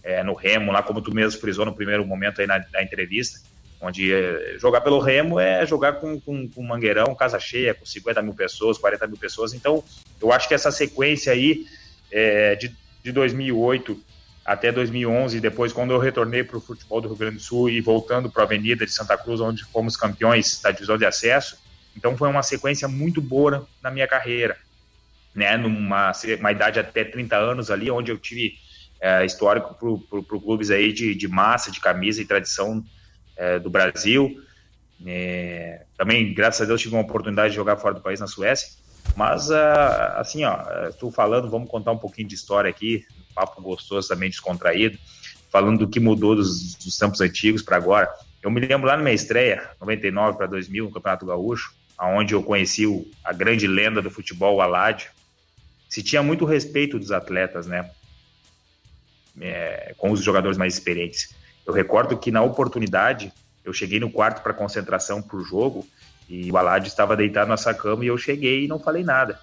é, 0.03 0.23
no 0.23 0.33
Remo, 0.33 0.71
lá 0.71 0.81
como 0.81 1.01
tu 1.01 1.13
mesmo 1.13 1.39
frisou 1.39 1.65
no 1.65 1.75
primeiro 1.75 2.05
momento 2.05 2.41
aí 2.41 2.47
na, 2.47 2.63
na 2.71 2.83
entrevista, 2.83 3.39
onde 3.81 4.13
é, 4.13 4.55
jogar 4.59 4.81
pelo 4.81 4.99
Remo 4.99 5.39
é 5.39 5.65
jogar 5.65 5.93
com, 5.93 6.19
com, 6.19 6.49
com, 6.49 6.63
Mangueirão, 6.63 7.15
casa 7.15 7.39
cheia, 7.39 7.73
com 7.73 7.85
50 7.85 8.21
mil 8.21 8.33
pessoas, 8.33 8.77
40 8.77 9.07
mil 9.07 9.17
pessoas. 9.17 9.53
Então, 9.53 9.83
eu 10.21 10.31
acho 10.31 10.47
que 10.47 10.53
essa 10.53 10.71
sequência 10.71 11.31
aí 11.31 11.65
é, 12.11 12.55
de, 12.55 12.75
de 13.03 13.11
2008 13.11 13.99
até 14.45 14.71
2011, 14.71 15.39
depois 15.39 15.71
quando 15.71 15.91
eu 15.91 15.99
retornei 15.99 16.43
para 16.43 16.57
o 16.57 16.61
futebol 16.61 16.99
do 16.99 17.07
Rio 17.09 17.17
Grande 17.17 17.35
do 17.35 17.41
Sul 17.41 17.69
e 17.69 17.79
voltando 17.81 18.31
para 18.31 18.43
a 18.43 18.45
Avenida 18.45 18.85
de 18.85 18.91
Santa 18.91 19.15
Cruz, 19.15 19.39
onde 19.39 19.63
fomos 19.65 19.95
campeões 19.95 20.59
da 20.61 20.71
divisão 20.71 20.97
de 20.97 21.05
acesso, 21.05 21.57
então 21.95 22.17
foi 22.17 22.27
uma 22.29 22.41
sequência 22.41 22.87
muito 22.87 23.21
boa 23.21 23.67
na 23.81 23.91
minha 23.91 24.07
carreira, 24.07 24.57
né, 25.35 25.55
numa 25.55 26.11
uma 26.39 26.51
idade 26.51 26.79
até 26.79 27.03
30 27.03 27.35
anos 27.35 27.69
ali, 27.69 27.91
onde 27.91 28.11
eu 28.11 28.17
tive 28.17 28.55
é, 28.99 29.25
histórico 29.25 29.75
para 30.09 30.39
clubes 30.39 30.69
aí 30.69 30.91
de, 30.91 31.15
de 31.15 31.27
massa, 31.27 31.71
de 31.71 31.79
camisa 31.79 32.21
e 32.21 32.25
tradição 32.25 32.83
é, 33.35 33.59
do 33.59 33.69
Brasil. 33.69 34.41
É, 35.05 35.85
também, 35.97 36.33
graças 36.33 36.61
a 36.61 36.65
Deus, 36.65 36.81
tive 36.81 36.95
uma 36.95 37.01
oportunidade 37.01 37.51
de 37.51 37.55
jogar 37.55 37.77
fora 37.77 37.95
do 37.95 38.01
país, 38.01 38.19
na 38.19 38.27
Suécia. 38.27 38.69
Mas, 39.15 39.49
ah, 39.49 40.15
assim, 40.17 40.43
ó, 40.43 40.87
estou 40.87 41.11
falando, 41.11 41.49
vamos 41.49 41.69
contar 41.69 41.91
um 41.91 41.97
pouquinho 41.97 42.27
de 42.27 42.35
história 42.35 42.69
aqui, 42.69 43.05
um 43.31 43.33
papo 43.33 43.61
gostoso 43.61 44.07
também, 44.07 44.29
descontraído, 44.29 44.97
falando 45.49 45.79
do 45.79 45.87
que 45.89 45.99
mudou 45.99 46.35
dos, 46.35 46.75
dos 46.75 46.97
tempos 46.97 47.21
antigos 47.21 47.61
para 47.61 47.77
agora. 47.77 48.09
Eu 48.41 48.51
me 48.51 48.59
lembro 48.59 48.87
lá 48.87 48.95
na 48.95 49.03
minha 49.03 49.15
estreia, 49.15 49.69
99 49.79 50.37
para 50.37 50.47
2000, 50.47 50.85
no 50.85 50.91
Campeonato 50.91 51.25
Gaúcho, 51.25 51.73
aonde 51.97 52.33
eu 52.33 52.43
conheci 52.43 52.85
o, 52.85 53.09
a 53.23 53.33
grande 53.33 53.67
lenda 53.67 54.01
do 54.01 54.11
futebol, 54.11 54.55
o 54.55 54.61
Aládio. 54.61 55.09
Se 55.89 56.03
tinha 56.03 56.21
muito 56.21 56.45
respeito 56.45 56.99
dos 56.99 57.11
atletas, 57.11 57.67
né? 57.67 57.89
É, 59.39 59.93
com 59.97 60.11
os 60.11 60.21
jogadores 60.21 60.57
mais 60.57 60.73
experientes. 60.73 61.33
Eu 61.65 61.73
recordo 61.73 62.17
que 62.17 62.31
na 62.31 62.41
oportunidade 62.41 63.31
eu 63.63 63.73
cheguei 63.73 63.99
no 63.99 64.11
quarto 64.11 64.41
para 64.41 64.53
concentração 64.53 65.21
para 65.21 65.37
o 65.37 65.43
jogo 65.43 65.87
e 66.27 66.51
o 66.51 66.57
Alad 66.57 66.85
estava 66.85 67.15
deitado 67.15 67.47
na 67.47 67.53
nossa 67.53 67.73
cama 67.73 68.03
e 68.03 68.07
eu 68.07 68.17
cheguei 68.17 68.65
e 68.65 68.67
não 68.67 68.79
falei 68.79 69.03
nada. 69.03 69.39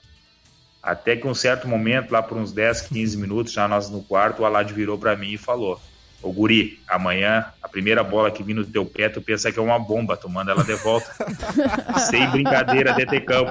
Até 0.82 1.16
que 1.16 1.26
um 1.26 1.35
certo 1.35 1.66
momento, 1.66 2.12
lá 2.12 2.22
por 2.22 2.38
uns 2.38 2.52
10, 2.52 2.82
15 2.82 3.16
minutos, 3.18 3.52
já 3.52 3.66
nós 3.66 3.90
no 3.90 4.02
quarto, 4.02 4.42
o 4.42 4.44
Alad 4.44 4.72
virou 4.72 4.96
para 4.96 5.16
mim 5.16 5.32
e 5.32 5.37
falou: 5.37 5.80
Ô 6.22 6.32
Guri, 6.32 6.80
amanhã 6.88 7.46
a 7.62 7.68
primeira 7.68 8.04
bola 8.04 8.30
que 8.30 8.42
vir 8.42 8.54
no 8.54 8.64
teu 8.64 8.87
pé, 8.87 9.09
tu 9.09 9.20
pensa 9.20 9.50
que 9.50 9.59
é 9.59 9.62
uma 9.62 9.78
bomba, 9.78 10.16
tu 10.16 10.28
manda 10.28 10.52
ela 10.52 10.64
de 10.64 10.74
volta. 10.74 11.11
Sem 12.09 12.28
brincadeira 12.30 12.92
de 12.92 13.04
ter 13.04 13.20
campo. 13.22 13.50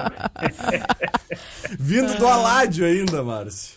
Vindo 1.78 2.16
do 2.16 2.26
Aládio 2.26 2.86
ainda, 2.86 3.22
Márcio. 3.22 3.76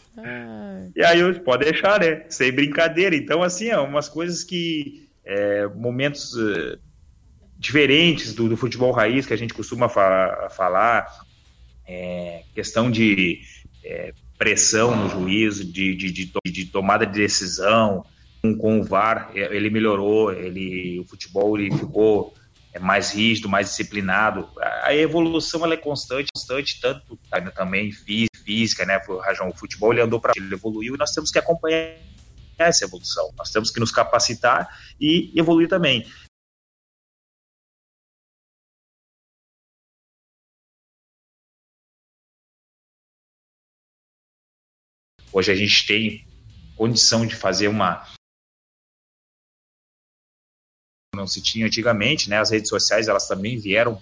E 0.95 1.03
aí, 1.03 1.39
pode 1.39 1.65
deixar, 1.65 1.99
né? 1.99 2.25
Sem 2.29 2.51
brincadeira. 2.51 3.15
Então, 3.15 3.43
assim, 3.43 3.69
é 3.69 3.77
umas 3.77 4.09
coisas 4.09 4.43
que. 4.43 5.07
É, 5.23 5.67
momentos 5.67 6.33
uh, 6.33 6.79
diferentes 7.55 8.33
do, 8.33 8.49
do, 8.49 8.57
futebol 8.57 8.91
raiz 8.91 9.27
que 9.27 9.33
a 9.33 9.37
gente 9.37 9.53
costuma 9.53 9.87
fa 9.87 10.49
falar. 10.51 11.05
É, 11.87 12.43
questão 12.53 12.89
de 12.89 13.41
é, 13.83 14.13
pressão 14.37 14.95
no 14.95 15.09
juízo, 15.09 15.65
de, 15.65 15.95
de, 15.95 16.11
de, 16.11 16.31
de, 16.45 16.65
tomada 16.65 17.05
de 17.05 17.13
decisão. 17.13 18.05
Com, 18.41 18.57
com 18.57 18.79
o 18.79 18.83
VAR, 18.83 19.31
é, 19.35 19.55
ele 19.55 19.69
melhorou, 19.69 20.31
ele, 20.31 20.99
o 20.99 21.05
futebol 21.05 21.59
ele 21.59 21.75
ficou 21.75 22.33
é, 22.73 22.79
mais 22.79 23.13
rígido, 23.13 23.49
mais 23.49 23.67
disciplinado. 23.67 24.47
A 24.83 24.95
evolução 24.95 25.63
ela 25.65 25.73
é 25.73 25.77
constante, 25.77 26.31
constante 26.33 26.79
tanto 26.79 27.19
também 27.55 27.91
física 27.91 28.28
física, 28.49 28.83
né? 28.83 28.99
O 29.07 29.55
futebol 29.55 29.93
ele 29.93 30.01
andou 30.01 30.19
para 30.19 30.33
ele 30.35 30.51
evoluiu 30.51 30.95
e 30.95 30.97
nós 30.97 31.11
temos 31.11 31.29
que 31.29 31.37
acompanhar 31.37 31.99
essa 32.57 32.83
evolução. 32.83 33.31
Nós 33.37 33.51
temos 33.51 33.69
que 33.69 33.79
nos 33.79 33.91
capacitar 33.91 34.67
e 34.99 35.31
evoluir 35.39 35.69
também. 35.69 36.03
Hoje 45.31 45.51
a 45.51 45.55
gente 45.55 45.85
tem 45.85 46.27
condição 46.75 47.27
de 47.27 47.35
fazer 47.35 47.67
uma 47.67 48.03
não 51.15 51.27
se 51.27 51.39
tinha 51.39 51.67
antigamente, 51.67 52.29
né? 52.29 52.39
As 52.39 52.49
redes 52.49 52.69
sociais 52.69 53.07
elas 53.07 53.27
também 53.27 53.59
vieram 53.59 54.01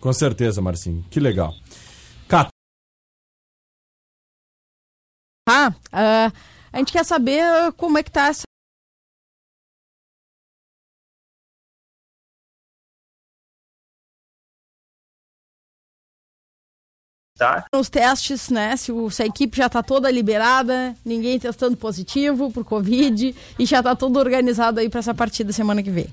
Com 0.00 0.12
certeza, 0.12 0.62
Marcinho. 0.62 1.04
Que 1.10 1.18
legal. 1.20 1.52
Cato. 2.28 2.50
Ah, 5.48 5.70
uh, 5.70 6.32
a 6.72 6.78
gente 6.78 6.92
quer 6.92 7.04
saber 7.04 7.72
como 7.72 7.98
é 7.98 8.02
que 8.02 8.10
tá 8.10 8.26
essa 8.28 8.42
Tá. 17.38 17.66
Os 17.72 17.88
testes, 17.88 18.50
né? 18.50 18.76
Se, 18.76 18.90
o, 18.90 19.08
se, 19.10 19.22
a 19.22 19.26
equipe 19.26 19.56
já 19.56 19.66
está 19.66 19.80
toda 19.80 20.10
liberada, 20.10 20.96
ninguém 21.04 21.38
testando 21.38 21.76
positivo 21.76 22.50
por 22.50 22.64
Covid 22.64 23.32
e 23.56 23.64
já 23.64 23.78
está 23.78 23.94
tudo 23.94 24.18
organizado 24.18 24.80
aí 24.80 24.88
para 24.88 24.98
essa 24.98 25.14
partida 25.14 25.52
semana 25.52 25.80
que 25.80 25.90
vem. 25.90 26.12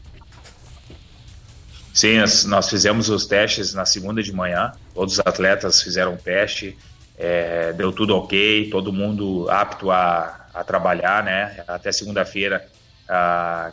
Sim, 1.95 2.17
nós 2.49 2.69
fizemos 2.69 3.07
os 3.07 3.25
testes 3.25 3.73
na 3.73 3.85
segunda 3.85 4.21
de 4.21 4.33
manhã, 4.33 4.73
todos 4.93 5.13
os 5.13 5.19
atletas 5.21 5.81
fizeram 5.81 6.15
o 6.15 6.17
teste, 6.17 6.77
é, 7.17 7.71
deu 7.71 7.93
tudo 7.93 8.17
ok, 8.17 8.69
todo 8.69 8.91
mundo 8.91 9.49
apto 9.49 9.89
a, 9.89 10.49
a 10.53 10.61
trabalhar, 10.61 11.23
né? 11.23 11.63
Até 11.65 11.93
segunda-feira 11.93 12.69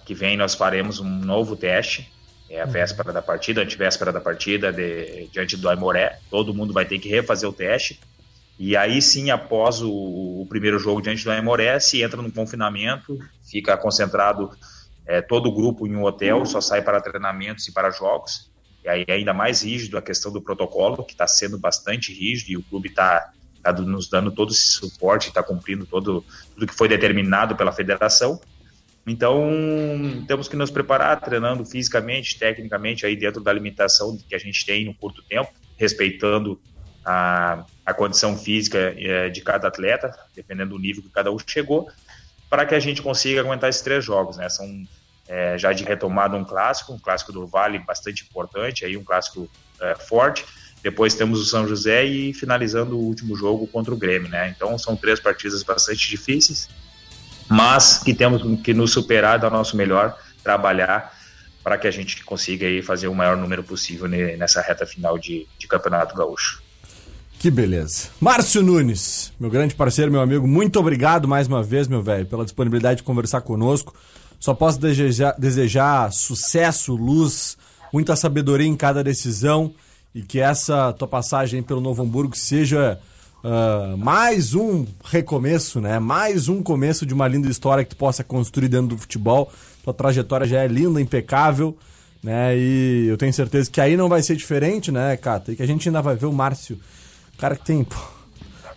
que 0.05 0.15
vem 0.15 0.37
nós 0.37 0.55
faremos 0.55 1.01
um 1.01 1.09
novo 1.09 1.57
teste, 1.57 2.13
é 2.49 2.61
a 2.61 2.65
véspera 2.65 3.13
da 3.13 3.21
partida, 3.21 3.63
antivéspera 3.63 4.13
da 4.13 4.21
partida, 4.21 4.73
de, 4.73 5.27
diante 5.33 5.57
do 5.57 5.69
Aimoré, 5.69 6.21
todo 6.31 6.55
mundo 6.55 6.73
vai 6.73 6.85
ter 6.85 7.01
que 7.01 7.09
refazer 7.09 7.49
o 7.49 7.53
teste, 7.53 7.99
e 8.57 8.77
aí 8.77 9.03
sim, 9.03 9.31
após 9.31 9.83
o, 9.83 9.91
o 9.91 10.47
primeiro 10.49 10.79
jogo 10.79 11.03
diante 11.03 11.25
do 11.25 11.31
Aimoré, 11.33 11.81
se 11.81 12.01
entra 12.03 12.23
no 12.23 12.31
confinamento, 12.31 13.19
fica 13.43 13.77
concentrado 13.77 14.49
é, 15.13 15.21
todo 15.21 15.51
o 15.51 15.53
grupo 15.53 15.87
em 15.87 15.95
um 15.95 16.05
hotel, 16.05 16.47
só 16.47 16.59
sai 16.59 16.81
para 16.81 16.99
treinamentos 16.99 17.69
e 17.69 17.73
para 17.73 17.91
jogos. 17.91 18.51
E 18.83 18.89
aí 18.89 19.05
é 19.07 19.13
ainda 19.13 19.35
mais 19.35 19.63
rígido 19.63 19.99
a 19.99 20.03
questão 20.03 20.33
do 20.33 20.41
protocolo, 20.41 21.05
que 21.05 21.13
está 21.13 21.27
sendo 21.27 21.59
bastante 21.59 22.15
rígido 22.15 22.51
e 22.51 22.57
o 22.57 22.63
clube 22.63 22.89
está 22.89 23.31
tá 23.63 23.73
nos 23.73 24.09
dando 24.09 24.33
todo 24.33 24.53
esse 24.53 24.71
suporte, 24.71 25.29
está 25.29 25.43
cumprindo 25.43 25.85
todo, 25.85 26.25
tudo 26.55 26.67
que 26.67 26.75
foi 26.75 26.89
determinado 26.89 27.55
pela 27.55 27.71
federação. 27.73 28.41
Então, 29.07 29.51
temos 30.27 30.49
que 30.49 30.57
nos 30.57 30.71
preparar, 30.71 31.21
treinando 31.21 31.63
fisicamente, 31.67 32.39
tecnicamente, 32.39 33.05
aí 33.05 33.15
dentro 33.15 33.43
da 33.43 33.53
limitação 33.53 34.17
que 34.17 34.35
a 34.35 34.39
gente 34.39 34.65
tem 34.65 34.87
no 34.87 34.95
curto 34.95 35.23
tempo, 35.25 35.51
respeitando 35.77 36.59
a, 37.05 37.67
a 37.85 37.93
condição 37.93 38.35
física 38.39 38.95
é, 38.97 39.29
de 39.29 39.43
cada 39.43 39.69
atleta, 39.69 40.11
dependendo 40.35 40.71
do 40.71 40.79
nível 40.79 41.03
que 41.03 41.11
cada 41.11 41.31
um 41.31 41.37
chegou, 41.47 41.91
para 42.49 42.65
que 42.65 42.75
a 42.75 42.81
gente 42.81 43.03
consiga 43.03 43.41
aguentar 43.41 43.71
esses 43.71 43.83
três 43.83 44.05
jogos, 44.05 44.37
né? 44.37 44.49
São 44.49 44.67
é, 45.33 45.57
já 45.57 45.73
de 45.73 45.83
retomada 45.83 46.37
um 46.37 46.45
clássico, 46.45 46.93
um 46.93 46.99
clássico 46.99 47.33
do 47.33 47.47
Vale 47.47 47.79
bastante 47.79 48.23
importante, 48.23 48.85
aí 48.85 48.99
um 48.99 49.03
clássico 49.03 49.49
é, 49.81 49.95
forte. 49.95 50.45
Depois 50.83 51.15
temos 51.15 51.41
o 51.41 51.45
São 51.47 51.67
José 51.67 52.05
e 52.05 52.35
finalizando 52.35 52.99
o 52.99 53.03
último 53.03 53.35
jogo 53.35 53.67
contra 53.67 53.95
o 53.95 53.97
Grêmio, 53.97 54.29
né? 54.29 54.53
Então 54.55 54.77
são 54.77 54.95
três 54.95 55.19
partidas 55.19 55.63
bastante 55.63 56.11
difíceis, 56.11 56.69
mas 57.49 57.97
que 57.99 58.13
temos 58.13 58.61
que 58.61 58.75
nos 58.75 58.93
superar, 58.93 59.39
dar 59.39 59.51
nosso 59.51 59.75
melhor, 59.75 60.19
trabalhar 60.45 61.17
para 61.65 61.79
que 61.79 61.87
a 61.89 61.91
gente 61.91 62.23
consiga 62.25 62.67
aí 62.67 62.83
fazer 62.83 63.09
o 63.09 63.15
maior 63.15 63.37
número 63.37 63.63
possível 63.65 64.07
nessa 64.09 64.61
reta 64.61 64.85
final 64.85 65.17
de, 65.17 65.47
de 65.59 65.67
Campeonato 65.67 66.15
Gaúcho. 66.15 66.63
Que 67.39 67.51
beleza. 67.51 68.09
Márcio 68.21 68.63
Nunes, 68.63 69.33
meu 69.41 69.49
grande 69.49 69.75
parceiro, 69.75 70.13
meu 70.13 70.21
amigo, 70.21 70.47
muito 70.47 70.79
obrigado 70.79 71.27
mais 71.27 71.47
uma 71.47 71.63
vez, 71.63 71.89
meu 71.89 72.03
velho, 72.03 72.27
pela 72.27 72.45
disponibilidade 72.45 72.99
de 72.99 73.03
conversar 73.03 73.41
conosco. 73.41 73.95
Só 74.43 74.53
posso 74.55 74.81
desejar, 74.81 75.37
desejar 75.39 76.13
sucesso, 76.13 76.97
luz, 76.97 77.57
muita 77.93 78.17
sabedoria 78.17 78.67
em 78.67 78.75
cada 78.75 79.01
decisão 79.01 79.73
e 80.13 80.21
que 80.21 80.41
essa 80.41 80.93
tua 80.95 81.07
passagem 81.07 81.63
pelo 81.63 81.81
Novo 81.81 82.03
Hamburgo 82.03 82.37
seja 82.37 82.99
uh, 83.45 83.97
mais 83.97 84.53
um 84.53 84.85
recomeço, 85.05 85.81
né? 85.81 86.01
Mais 86.01 86.49
um 86.49 86.61
começo 86.61 87.07
de 87.07 87.15
uma 87.15 87.29
linda 87.29 87.49
história 87.49 87.85
que 87.85 87.91
tu 87.91 87.97
possa 87.97 88.25
construir 88.25 88.67
dentro 88.67 88.89
do 88.89 88.99
futebol. 88.99 89.49
Tua 89.85 89.95
trajetória 89.95 90.45
já 90.45 90.65
é 90.65 90.67
linda, 90.67 91.01
impecável, 91.01 91.79
né? 92.21 92.59
E 92.59 93.07
eu 93.07 93.17
tenho 93.17 93.33
certeza 93.33 93.71
que 93.71 93.81
aí 93.81 93.97
não 93.97 94.09
vai 94.09 94.23
ser 94.23 94.35
diferente, 94.35 94.91
né, 94.91 95.17
Cata? 95.17 95.53
E 95.53 95.57
que 95.57 95.63
a 95.63 95.67
gente 95.69 95.89
ainda 95.89 96.03
vai 96.03 96.17
ver 96.17 96.27
o 96.27 96.33
Márcio, 96.33 96.81
cara 97.39 97.55
que 97.55 97.65
tem 97.65 97.85
pô, 97.85 97.97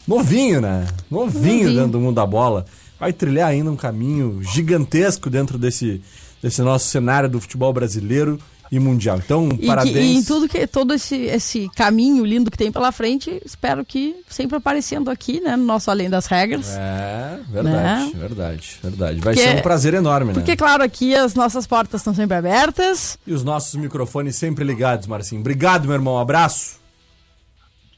novinho, 0.07 0.61
né? 0.61 0.85
Novinho, 1.09 1.33
novinho 1.33 1.73
dentro 1.73 1.93
do 1.93 1.99
mundo 2.01 2.17
da 2.17 2.25
bola. 2.27 2.67
Vai 2.99 3.11
trilhar 3.13 3.49
ainda 3.49 3.69
um 3.69 3.75
caminho 3.75 4.41
gigantesco 4.41 5.29
dentro 5.29 5.57
desse, 5.57 6.01
desse 6.41 6.61
nosso 6.61 6.87
cenário 6.87 7.29
do 7.29 7.41
futebol 7.41 7.73
brasileiro 7.73 8.39
e 8.71 8.79
mundial. 8.79 9.19
Então, 9.23 9.49
e 9.59 9.67
parabéns. 9.67 9.93
Que, 9.93 10.01
e 10.01 10.15
em 10.15 10.23
tudo 10.23 10.49
que 10.49 10.67
todo 10.67 10.93
esse, 10.93 11.15
esse 11.15 11.69
caminho 11.75 12.25
lindo 12.25 12.49
que 12.49 12.57
tem 12.57 12.71
pela 12.71 12.91
frente, 12.91 13.41
espero 13.45 13.85
que 13.85 14.15
sempre 14.29 14.57
aparecendo 14.57 15.09
aqui, 15.09 15.39
né, 15.39 15.55
no 15.55 15.65
nosso 15.65 15.91
Além 15.91 16.09
das 16.09 16.25
Regras. 16.25 16.69
É, 16.71 17.39
verdade, 17.49 17.77
né? 17.77 18.11
verdade, 18.15 18.79
verdade. 18.81 19.19
Vai 19.21 19.33
porque, 19.33 19.49
ser 19.49 19.57
um 19.57 19.61
prazer 19.61 19.93
enorme, 19.93 20.33
porque, 20.33 20.39
né? 20.39 20.45
Porque, 20.45 20.57
claro, 20.57 20.83
aqui 20.83 21.15
as 21.15 21.35
nossas 21.35 21.67
portas 21.67 22.01
estão 22.01 22.13
sempre 22.13 22.35
abertas. 22.35 23.17
E 23.25 23.33
os 23.33 23.43
nossos 23.43 23.75
microfones 23.75 24.35
sempre 24.35 24.63
ligados, 24.63 25.07
Marcinho. 25.07 25.41
Obrigado, 25.41 25.85
meu 25.85 25.93
irmão. 25.93 26.15
Um 26.15 26.19
abraço. 26.19 26.79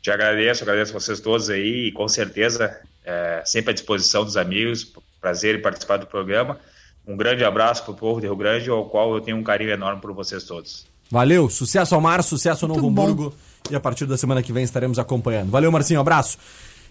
Te 0.01 0.11
agradeço, 0.11 0.63
agradeço 0.63 0.95
a 0.95 0.99
vocês 0.99 1.19
todos 1.19 1.49
aí 1.49 1.87
e 1.87 1.91
com 1.91 2.07
certeza 2.07 2.77
é, 3.07 3.41
sempre 3.45 3.71
à 3.71 3.73
disposição 3.73 4.25
dos 4.25 4.35
amigos. 4.35 4.93
Prazer 5.21 5.55
em 5.55 5.61
participar 5.61 5.97
do 5.97 6.05
programa. 6.05 6.59
Um 7.07 7.15
grande 7.15 7.43
abraço 7.45 7.83
para 7.83 7.93
o 7.93 7.95
povo 7.95 8.19
de 8.19 8.27
Rio 8.27 8.35
Grande, 8.35 8.69
ao 8.69 8.85
qual 8.89 9.15
eu 9.15 9.21
tenho 9.21 9.37
um 9.37 9.43
carinho 9.43 9.71
enorme 9.71 10.01
por 10.01 10.13
vocês 10.13 10.43
todos. 10.43 10.85
Valeu, 11.09 11.49
sucesso 11.49 11.95
ao 11.95 12.01
Mar, 12.01 12.21
sucesso 12.21 12.65
ao 12.65 12.69
Novo 12.69 12.87
Hamburgo. 12.89 13.33
E 13.71 13.75
a 13.75 13.79
partir 13.79 14.05
da 14.05 14.17
semana 14.17 14.43
que 14.43 14.51
vem 14.51 14.63
estaremos 14.63 14.99
acompanhando. 14.99 15.49
Valeu, 15.49 15.71
Marcinho, 15.71 15.99
um 15.99 16.01
abraço. 16.01 16.37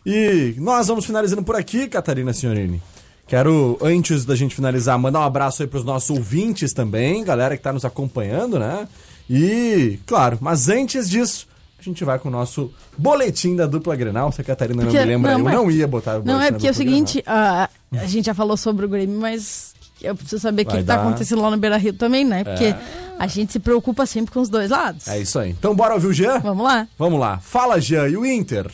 E 0.04 0.54
nós 0.58 0.88
vamos 0.88 1.04
finalizando 1.04 1.42
por 1.42 1.54
aqui, 1.54 1.86
Catarina 1.86 2.32
Signorini. 2.32 2.80
Quero, 3.26 3.76
antes 3.82 4.24
da 4.24 4.34
gente 4.34 4.54
finalizar, 4.54 4.98
mandar 4.98 5.20
um 5.20 5.24
abraço 5.24 5.62
aí 5.62 5.68
para 5.68 5.78
os 5.78 5.84
nossos 5.84 6.10
ouvintes 6.10 6.72
também, 6.72 7.24
galera 7.24 7.56
que 7.56 7.60
está 7.60 7.72
nos 7.72 7.84
acompanhando, 7.84 8.58
né? 8.58 8.88
E, 9.28 9.98
claro, 10.06 10.38
mas 10.40 10.68
antes 10.68 11.10
disso, 11.10 11.48
a 11.88 11.92
gente 11.92 12.04
vai 12.04 12.18
com 12.18 12.28
o 12.28 12.32
nosso 12.32 12.72
boletim 12.96 13.56
da 13.56 13.66
dupla 13.66 13.94
Grenal. 13.96 14.32
Se 14.32 14.40
a 14.40 14.44
Catarina 14.44 14.82
porque, 14.82 14.96
não 14.96 15.04
me 15.04 15.12
lembra, 15.12 15.32
não, 15.32 15.38
eu 15.38 15.44
mas, 15.44 15.54
não 15.54 15.70
ia 15.70 15.86
botar 15.86 16.18
o 16.18 16.24
Não, 16.24 16.40
é 16.40 16.50
porque 16.50 16.66
é 16.66 16.70
o 16.70 16.74
seguinte, 16.74 17.22
a, 17.26 17.68
a 17.92 18.06
gente 18.06 18.26
já 18.26 18.34
falou 18.34 18.56
sobre 18.56 18.86
o 18.86 18.88
Grêmio, 18.88 19.20
mas 19.20 19.74
eu 20.00 20.14
preciso 20.14 20.40
saber 20.40 20.62
o 20.62 20.66
que, 20.66 20.76
está 20.76 20.96
acontecendo 20.96 21.40
lá 21.40 21.50
no 21.50 21.56
Beira 21.56 21.76
Rio 21.76 21.94
também, 21.94 22.24
né? 22.24 22.44
Porque 22.44 22.66
é. 22.66 22.78
a 23.18 23.26
gente 23.26 23.52
se 23.52 23.58
preocupa 23.58 24.04
sempre 24.04 24.32
com 24.32 24.40
os 24.40 24.48
dois 24.48 24.70
lados. 24.70 25.08
É 25.08 25.18
isso 25.18 25.38
aí. 25.38 25.50
Então 25.50 25.74
bora 25.74 25.94
ouvir 25.94 26.08
o 26.08 26.12
Jean? 26.12 26.38
Vamos 26.40 26.64
lá. 26.64 26.86
Vamos 26.98 27.18
lá. 27.18 27.38
Fala, 27.38 27.80
Jean. 27.80 28.08
E 28.08 28.16
o 28.16 28.26
Inter? 28.26 28.70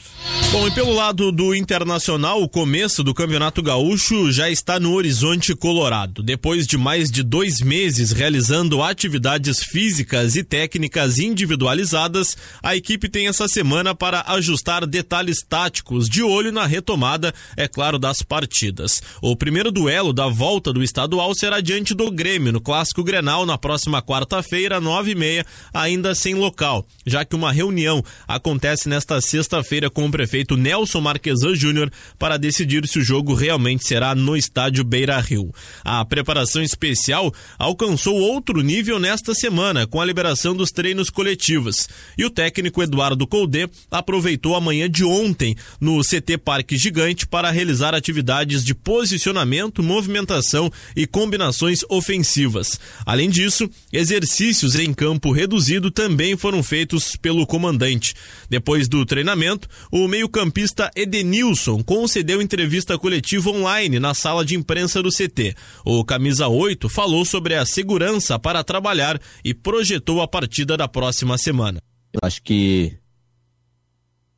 Bom, 0.52 0.68
e 0.68 0.70
pelo 0.70 0.92
lado 0.92 1.32
do 1.32 1.54
Internacional, 1.54 2.42
o 2.42 2.48
começo 2.48 3.02
do 3.02 3.14
Campeonato 3.14 3.62
Gaúcho 3.62 4.30
já 4.30 4.50
está 4.50 4.78
no 4.78 4.92
horizonte 4.92 5.54
colorado. 5.54 6.22
Depois 6.22 6.66
de 6.66 6.76
mais 6.76 7.10
de 7.10 7.22
dois 7.22 7.62
meses 7.62 8.12
realizando 8.12 8.82
atividades 8.82 9.60
físicas 9.60 10.36
e 10.36 10.44
técnicas 10.44 11.18
individualizadas, 11.18 12.36
a 12.62 12.76
equipe 12.76 13.08
tem 13.08 13.28
essa 13.28 13.48
semana 13.48 13.94
para 13.94 14.24
ajustar 14.26 14.84
detalhes 14.84 15.38
táticos 15.40 16.06
de 16.06 16.22
olho 16.22 16.52
na 16.52 16.66
retomada, 16.66 17.32
é 17.56 17.66
claro, 17.66 17.98
das 17.98 18.20
partidas. 18.20 19.02
O 19.22 19.34
primeiro 19.34 19.72
duelo 19.72 20.12
da 20.12 20.28
volta 20.28 20.70
do 20.70 20.82
estadual 20.82 21.34
será 21.34 21.62
diante 21.62 21.94
do 21.94 22.10
Grêmio, 22.10 22.52
no 22.52 22.60
Clássico 22.60 23.02
Grenal, 23.02 23.46
na 23.46 23.56
próxima 23.56 24.02
quarta-feira, 24.02 24.82
nove 24.82 25.12
e 25.12 25.14
meia, 25.14 25.46
ainda 25.72 26.14
sem 26.14 26.34
local, 26.34 26.86
já 27.06 27.24
que 27.24 27.34
uma 27.34 27.50
reunião 27.50 28.04
acontece 28.28 28.86
nesta 28.86 29.18
sexta-feira 29.18 29.88
com 29.88 30.04
o 30.04 30.10
prefeito 30.10 30.41
prefeito 30.42 30.56
Nelson 30.56 31.00
Marquesan 31.00 31.54
Júnior 31.54 31.90
para 32.18 32.36
decidir 32.36 32.86
se 32.86 32.98
o 32.98 33.04
jogo 33.04 33.34
realmente 33.34 33.86
será 33.86 34.14
no 34.14 34.36
estádio 34.36 34.84
Beira 34.84 35.18
Rio. 35.20 35.52
A 35.84 36.04
preparação 36.04 36.62
especial 36.62 37.32
alcançou 37.58 38.16
outro 38.16 38.60
nível 38.60 38.98
nesta 38.98 39.34
semana, 39.34 39.86
com 39.86 40.00
a 40.00 40.04
liberação 40.04 40.54
dos 40.54 40.70
treinos 40.70 41.10
coletivos. 41.10 41.88
E 42.18 42.24
o 42.24 42.30
técnico 42.30 42.82
Eduardo 42.82 43.26
Colde 43.26 43.68
aproveitou 43.90 44.56
a 44.56 44.60
manhã 44.60 44.90
de 44.90 45.04
ontem 45.04 45.56
no 45.80 46.00
CT 46.02 46.38
Parque 46.38 46.76
Gigante 46.76 47.26
para 47.26 47.50
realizar 47.50 47.94
atividades 47.94 48.64
de 48.64 48.74
posicionamento, 48.74 49.82
movimentação 49.82 50.70
e 50.96 51.06
combinações 51.06 51.80
ofensivas. 51.88 52.80
Além 53.06 53.30
disso, 53.30 53.68
exercícios 53.92 54.74
em 54.74 54.92
campo 54.92 55.32
reduzido 55.32 55.90
também 55.90 56.36
foram 56.36 56.62
feitos 56.62 57.16
pelo 57.16 57.46
comandante. 57.46 58.14
Depois 58.48 58.88
do 58.88 59.04
treinamento, 59.06 59.68
o 59.90 60.08
meio 60.08 60.28
meio-campista 60.32 60.90
Edenilson 60.96 61.82
concedeu 61.82 62.40
entrevista 62.40 62.98
coletiva 62.98 63.50
online 63.50 64.00
na 64.00 64.14
sala 64.14 64.44
de 64.44 64.56
imprensa 64.56 65.02
do 65.02 65.10
CT. 65.10 65.54
O 65.84 66.02
camisa 66.04 66.48
8 66.48 66.88
falou 66.88 67.24
sobre 67.24 67.54
a 67.54 67.66
segurança 67.66 68.38
para 68.38 68.64
trabalhar 68.64 69.20
e 69.44 69.52
projetou 69.52 70.22
a 70.22 70.28
partida 70.28 70.74
da 70.74 70.88
próxima 70.88 71.36
semana. 71.36 71.80
Eu 72.14 72.20
acho 72.22 72.42
que 72.42 72.96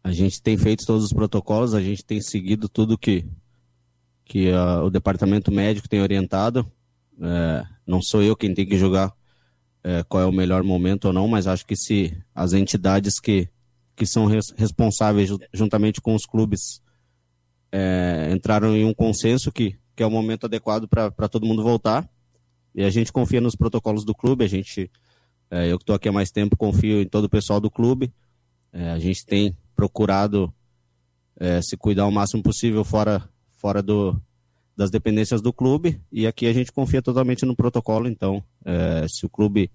a 0.02 0.10
gente 0.10 0.42
tem 0.42 0.58
feito 0.58 0.84
todos 0.84 1.04
os 1.04 1.12
protocolos, 1.12 1.74
a 1.74 1.80
gente 1.80 2.04
tem 2.04 2.20
seguido 2.20 2.68
tudo 2.68 2.98
que, 2.98 3.24
que 4.24 4.50
uh, 4.50 4.84
o 4.84 4.90
departamento 4.90 5.52
médico 5.52 5.88
tem 5.88 6.02
orientado. 6.02 6.66
É, 7.20 7.64
não 7.86 8.02
sou 8.02 8.20
eu 8.20 8.34
quem 8.34 8.52
tem 8.52 8.66
que 8.66 8.76
julgar 8.76 9.12
é, 9.84 10.02
qual 10.02 10.24
é 10.24 10.26
o 10.26 10.32
melhor 10.32 10.64
momento 10.64 11.04
ou 11.04 11.12
não, 11.12 11.28
mas 11.28 11.46
acho 11.46 11.64
que 11.64 11.76
se 11.76 12.16
as 12.34 12.52
entidades 12.52 13.20
que, 13.20 13.48
que 13.96 14.06
são 14.06 14.26
res, 14.26 14.52
responsáveis 14.56 15.30
juntamente 15.52 16.00
com 16.00 16.14
os 16.14 16.26
clubes 16.26 16.82
é, 17.72 18.30
entraram 18.32 18.76
em 18.76 18.84
um 18.84 18.94
consenso 18.94 19.50
que, 19.50 19.76
que 19.96 20.02
é 20.02 20.06
o 20.06 20.10
momento 20.10 20.44
adequado 20.46 20.88
para 20.88 21.28
todo 21.28 21.46
mundo 21.46 21.62
voltar. 21.62 22.08
E 22.74 22.84
a 22.84 22.90
gente 22.90 23.12
confia 23.12 23.40
nos 23.40 23.56
protocolos 23.56 24.04
do 24.04 24.14
clube, 24.14 24.44
a 24.44 24.48
gente, 24.48 24.90
é, 25.50 25.70
eu 25.70 25.78
que 25.78 25.82
estou 25.82 25.96
aqui 25.96 26.08
há 26.08 26.12
mais 26.12 26.30
tempo, 26.30 26.56
confio 26.56 27.00
em 27.00 27.08
todo 27.08 27.24
o 27.24 27.28
pessoal 27.28 27.60
do 27.60 27.70
clube. 27.70 28.12
É, 28.72 28.90
a 28.90 28.98
gente 28.98 29.24
tem 29.24 29.56
procurado 29.74 30.52
é, 31.36 31.60
se 31.62 31.76
cuidar 31.76 32.06
o 32.06 32.12
máximo 32.12 32.42
possível 32.42 32.84
fora, 32.84 33.28
fora 33.56 33.82
do, 33.82 34.20
das 34.76 34.90
dependências 34.90 35.40
do 35.40 35.52
clube 35.52 36.00
e 36.10 36.26
aqui 36.26 36.46
a 36.46 36.52
gente 36.52 36.72
confia 36.72 37.02
totalmente 37.02 37.44
no 37.44 37.56
protocolo. 37.56 38.08
Então, 38.08 38.42
é, 38.64 39.06
se 39.08 39.26
o 39.26 39.28
clube 39.28 39.70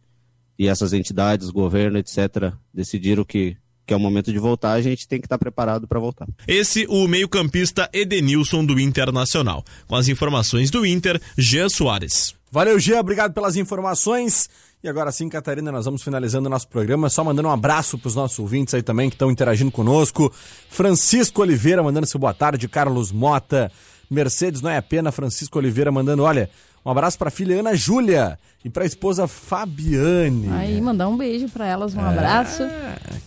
e 0.57 0.67
essas 0.67 0.91
entidades, 0.91 1.49
governo, 1.49 1.97
etc., 1.97 2.53
decidiram 2.73 3.23
que 3.23 3.57
que 3.89 3.93
é 3.93 3.97
o 3.97 3.99
momento 3.99 4.31
de 4.31 4.37
voltar, 4.37 4.73
a 4.73 4.81
gente 4.83 5.07
tem 5.07 5.19
que 5.19 5.25
estar 5.25 5.39
preparado 5.39 5.87
para 5.87 5.99
voltar. 5.99 6.27
Esse 6.47 6.85
o 6.87 7.07
meio-campista 7.07 7.89
Edenilson 7.91 8.63
do 8.63 8.79
Internacional. 8.79 9.65
Com 9.87 9.95
as 9.95 10.07
informações 10.07 10.69
do 10.69 10.85
Inter, 10.85 11.19
Jean 11.35 11.69
Soares. 11.69 12.35
Valeu, 12.51 12.79
Jean, 12.79 12.99
obrigado 12.99 13.33
pelas 13.33 13.55
informações. 13.55 14.47
E 14.83 14.87
agora 14.87 15.11
sim, 15.11 15.27
Catarina, 15.27 15.71
nós 15.71 15.85
vamos 15.85 16.03
finalizando 16.03 16.45
o 16.45 16.51
nosso 16.51 16.67
programa. 16.67 17.09
Só 17.09 17.23
mandando 17.23 17.47
um 17.47 17.51
abraço 17.51 17.97
para 17.97 18.09
os 18.09 18.15
nossos 18.15 18.37
ouvintes 18.37 18.75
aí 18.75 18.83
também 18.83 19.09
que 19.09 19.15
estão 19.15 19.31
interagindo 19.31 19.71
conosco. 19.71 20.31
Francisco 20.69 21.41
Oliveira 21.41 21.81
mandando 21.81 22.05
seu 22.05 22.19
boa 22.19 22.33
tarde, 22.33 22.69
Carlos 22.69 23.11
Mota, 23.11 23.71
Mercedes 24.07 24.61
não 24.61 24.69
é 24.69 24.77
a 24.77 24.83
pena, 24.83 25.11
Francisco 25.11 25.57
Oliveira 25.57 25.91
mandando, 25.91 26.21
olha, 26.21 26.47
um 26.89 26.91
abraço 26.91 27.19
para 27.19 27.27
a 27.27 27.31
filha 27.31 27.59
Ana 27.59 27.75
Júlia 27.75 28.39
e 28.65 28.69
para 28.69 28.81
a 28.81 28.85
esposa 28.87 29.27
Fabiane. 29.27 30.49
Aí, 30.49 30.81
mandar 30.81 31.07
um 31.07 31.15
beijo 31.15 31.47
para 31.49 31.67
elas, 31.67 31.93
um 31.93 32.01
é, 32.01 32.03
abraço. 32.03 32.63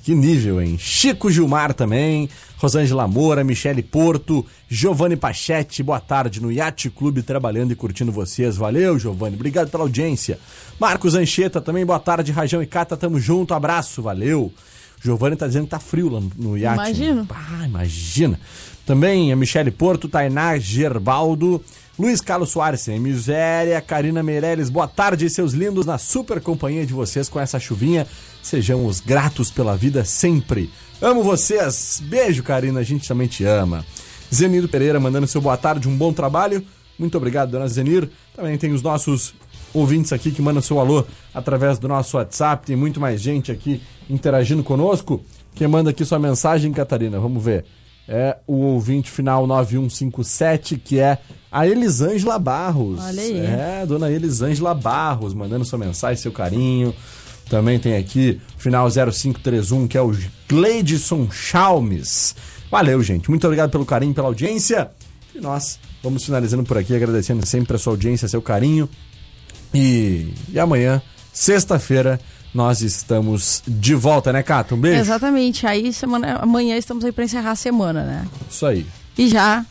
Que 0.03 0.17
nível, 0.17 0.61
hein? 0.61 0.77
Chico 0.77 1.31
Gilmar 1.31 1.73
também, 1.73 2.29
Rosângela 2.59 3.07
Moura, 3.07 3.45
Michele 3.45 3.81
Porto, 3.81 4.45
Giovanni 4.69 5.15
Pachetti, 5.15 5.81
boa 5.81 6.01
tarde 6.01 6.43
no 6.43 6.51
Yacht 6.51 6.91
Clube 6.91 7.23
trabalhando 7.23 7.71
e 7.71 7.77
curtindo 7.77 8.11
vocês. 8.11 8.57
Valeu, 8.57 8.99
Giovanni, 8.99 9.37
obrigado 9.37 9.71
pela 9.71 9.85
audiência. 9.85 10.41
Marcos 10.81 11.15
Ancheta 11.15 11.61
também, 11.61 11.87
boa 11.87 12.01
tarde, 12.01 12.33
Rajão 12.33 12.61
e 12.61 12.67
Cata, 12.67 12.97
tamo 12.97 13.21
junto, 13.21 13.55
abraço, 13.55 14.03
valeu. 14.03 14.53
Giovanni 15.01 15.37
tá 15.37 15.47
dizendo 15.47 15.65
que 15.65 15.71
tá 15.71 15.79
frio 15.79 16.09
lá 16.09 16.21
no 16.37 16.59
iate. 16.59 16.75
Imagina. 16.75 17.27
Ah, 17.31 17.65
imagina. 17.65 18.41
Também 18.85 19.33
a 19.33 19.37
Michele 19.37 19.71
Porto, 19.71 20.09
Tainá 20.09 20.59
Gerbaldo, 20.59 21.63
Luiz 21.99 22.23
Carlos 22.23 22.49
Soares, 22.49 22.81
sem 22.81 22.99
miséria, 22.99 23.79
Karina 23.83 24.23
Meirelles, 24.23 24.71
boa 24.71 24.89
tarde, 24.89 25.29
seus 25.29 25.53
lindos, 25.53 25.85
na 25.85 25.99
super 25.99 26.41
companhia 26.41 26.87
de 26.87 26.95
vocês 26.95 27.29
com 27.29 27.39
essa 27.39 27.61
chuvinha. 27.61 28.07
Sejamos 28.43 28.99
gratos 28.99 29.51
pela 29.51 29.77
vida 29.77 30.03
sempre. 30.03 30.71
Amo 31.03 31.23
vocês. 31.23 32.03
Beijo, 32.05 32.43
Karina, 32.43 32.81
a 32.81 32.83
gente 32.83 33.07
também 33.07 33.29
te 33.29 33.45
ama. 33.45 33.85
Zenir 34.33 34.67
Pereira 34.69 34.99
mandando 34.99 35.27
seu 35.27 35.43
boa 35.43 35.57
tarde, 35.59 35.87
um 35.87 35.95
bom 35.95 36.15
trabalho. 36.15 36.65
Muito 36.99 37.19
obrigado, 37.19 37.51
dona 37.51 37.69
Zenir. 37.69 38.09
Também 38.35 38.57
tem 38.57 38.73
os 38.73 38.81
nossos 38.81 39.35
ouvintes 39.75 40.15
aqui 40.15 40.31
que 40.31 40.41
mandam 40.41 40.63
seu 40.63 40.81
alô 40.81 41.05
através 41.35 41.79
do 41.79 41.89
nosso 41.89 42.17
WhatsApp. 42.17 42.67
Tem 42.67 42.75
muito 42.75 43.01
mais 43.01 43.21
gente 43.21 43.53
aqui 43.53 43.83
interagindo 44.09 44.65
conosco. 44.65 45.23
Quem 45.55 45.69
manda 45.69 45.91
aqui 45.91 46.07
sua 46.07 46.19
mensagem, 46.19 46.73
Catarina? 46.73 47.21
Vamos 47.21 47.45
ver. 47.45 47.67
É 48.15 48.37
o 48.47 48.57
ouvinte 48.57 49.11
final 49.11 49.47
9157, 49.47 50.77
que 50.77 51.01
é 51.01 51.17
a 51.51 51.67
Elisângela 51.67 52.39
Barros. 52.39 53.01
Olha 53.01 53.23
aí. 53.23 53.39
É, 53.39 53.87
dona 53.89 54.11
Elisângela 54.11 54.75
Barros, 54.75 55.33
mandando 55.33 55.65
sua 55.65 55.79
mensagem, 55.79 56.23
seu 56.23 56.31
carinho. 56.31 56.95
Também 57.49 57.79
tem 57.79 57.97
aqui 57.97 58.39
final 58.59 58.87
0531, 58.91 59.89
que 59.89 59.97
é 59.97 60.03
o 60.03 60.15
Gleidson 60.47 61.31
Chalmes. 61.31 62.37
Valeu, 62.71 63.03
gente. 63.03 63.31
Muito 63.31 63.47
obrigado 63.47 63.71
pelo 63.71 63.87
carinho, 63.87 64.13
pela 64.13 64.29
audiência. 64.29 64.91
E 65.35 65.41
nós 65.41 65.81
vamos 66.03 66.23
finalizando 66.23 66.65
por 66.65 66.77
aqui, 66.77 66.95
agradecendo 66.95 67.47
sempre 67.47 67.77
a 67.77 67.79
sua 67.79 67.95
audiência, 67.95 68.29
seu 68.29 68.43
carinho. 68.43 68.87
E, 69.73 70.35
e 70.51 70.61
amanhã, 70.61 71.01
sexta-feira, 71.33 72.21
nós 72.55 72.83
estamos 72.83 73.63
de 73.67 73.95
volta, 73.95 74.33
né, 74.33 74.43
Cato? 74.43 74.75
Um 74.75 74.81
beijo. 74.81 75.01
Exatamente. 75.01 75.67
Aí 75.67 75.93
semana, 75.93 76.37
amanhã 76.41 76.77
estamos 76.77 77.05
aí 77.05 77.13
para 77.13 77.25
encerrar 77.25 77.53
a 77.53 77.57
semana, 77.57 78.05
né? 78.05 78.29
Isso 78.51 78.67
aí. 78.67 78.87
E 79.17 79.29
já 79.29 79.65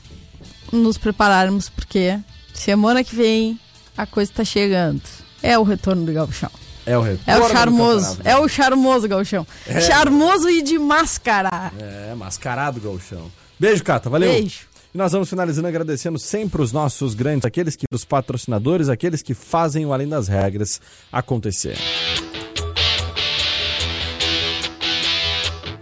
nos 0.71 0.97
prepararmos, 0.97 1.69
porque 1.69 2.17
semana 2.53 3.03
que 3.03 3.15
vem 3.15 3.59
a 3.97 4.05
coisa 4.05 4.31
tá 4.33 4.43
chegando. 4.43 5.01
É 5.43 5.57
o 5.57 5.63
retorno 5.63 6.05
do 6.05 6.13
Gauchão. 6.13 6.49
É 6.85 6.97
o 6.97 7.01
retorno. 7.01 7.23
É 7.27 7.37
o 7.39 7.49
charmoso. 7.49 8.17
É 8.23 8.37
o 8.37 8.47
charmoso 8.47 9.07
Gauchão. 9.07 9.45
É. 9.67 9.81
Charmoso 9.81 10.49
e 10.49 10.61
de 10.61 10.79
máscara. 10.79 11.71
É, 11.79 12.13
mascarado 12.15 12.79
galchão. 12.79 13.31
Beijo, 13.59 13.83
Cata. 13.83 14.09
Valeu. 14.09 14.31
Beijo. 14.31 14.71
E 14.93 14.97
nós 14.97 15.11
vamos 15.11 15.29
finalizando 15.29 15.67
agradecendo 15.67 16.19
sempre 16.19 16.61
os 16.61 16.71
nossos 16.73 17.13
grandes, 17.13 17.45
aqueles 17.45 17.75
que 17.75 17.85
os 17.93 18.03
patrocinadores, 18.03 18.89
aqueles 18.89 19.21
que 19.21 19.33
fazem 19.33 19.85
o 19.85 19.93
Além 19.93 20.07
das 20.07 20.27
Regras 20.27 20.81
acontecer. 21.11 21.77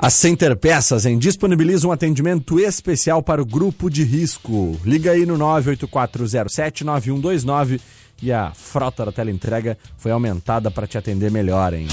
A 0.01 0.09
Center 0.09 0.55
Peças 0.55 1.05
em 1.05 1.19
disponibiliza 1.19 1.85
um 1.85 1.91
atendimento 1.91 2.57
especial 2.57 3.21
para 3.21 3.41
o 3.41 3.45
grupo 3.45 3.89
de 3.89 4.05
risco. 4.05 4.79
Liga 4.85 5.11
aí 5.11 5.25
no 5.25 5.37
984079129 5.37 7.81
e 8.21 8.31
a 8.31 8.53
frota 8.53 9.07
da 9.07 9.11
teleentrega 9.11 9.77
foi 9.97 10.11
aumentada 10.11 10.71
para 10.71 10.87
te 10.87 10.97
atender 10.97 11.29
melhor, 11.29 11.73
hein? 11.73 11.85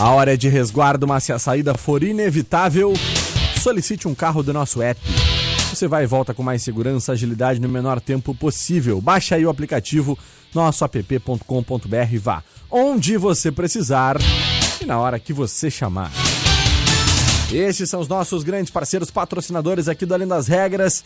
A 0.00 0.10
hora 0.10 0.34
é 0.34 0.36
de 0.36 0.48
resguardo, 0.48 1.06
mas 1.06 1.22
se 1.22 1.32
a 1.32 1.38
saída 1.38 1.72
for 1.74 2.02
inevitável, 2.02 2.92
solicite 3.62 4.08
um 4.08 4.14
carro 4.14 4.42
do 4.42 4.52
nosso 4.52 4.82
app. 4.82 5.00
Você 5.72 5.86
vai 5.86 6.02
e 6.02 6.08
volta 6.08 6.34
com 6.34 6.42
mais 6.42 6.62
segurança, 6.62 7.12
agilidade 7.12 7.60
no 7.60 7.68
menor 7.68 8.00
tempo 8.00 8.34
possível. 8.34 9.00
Baixe 9.00 9.36
aí 9.36 9.46
o 9.46 9.50
aplicativo 9.50 10.18
nossoapp.com.br 10.52 12.12
e 12.12 12.18
vá 12.18 12.42
onde 12.68 13.16
você 13.16 13.52
precisar 13.52 14.16
e 14.80 14.86
na 14.86 14.98
hora 14.98 15.18
que 15.18 15.32
você 15.32 15.70
chamar. 15.70 16.10
Esses 17.52 17.88
são 17.90 18.00
os 18.00 18.08
nossos 18.08 18.42
grandes 18.42 18.70
parceiros 18.70 19.10
patrocinadores 19.10 19.86
aqui 19.86 20.06
do 20.06 20.14
Além 20.14 20.26
das 20.26 20.48
Regras 20.48 21.04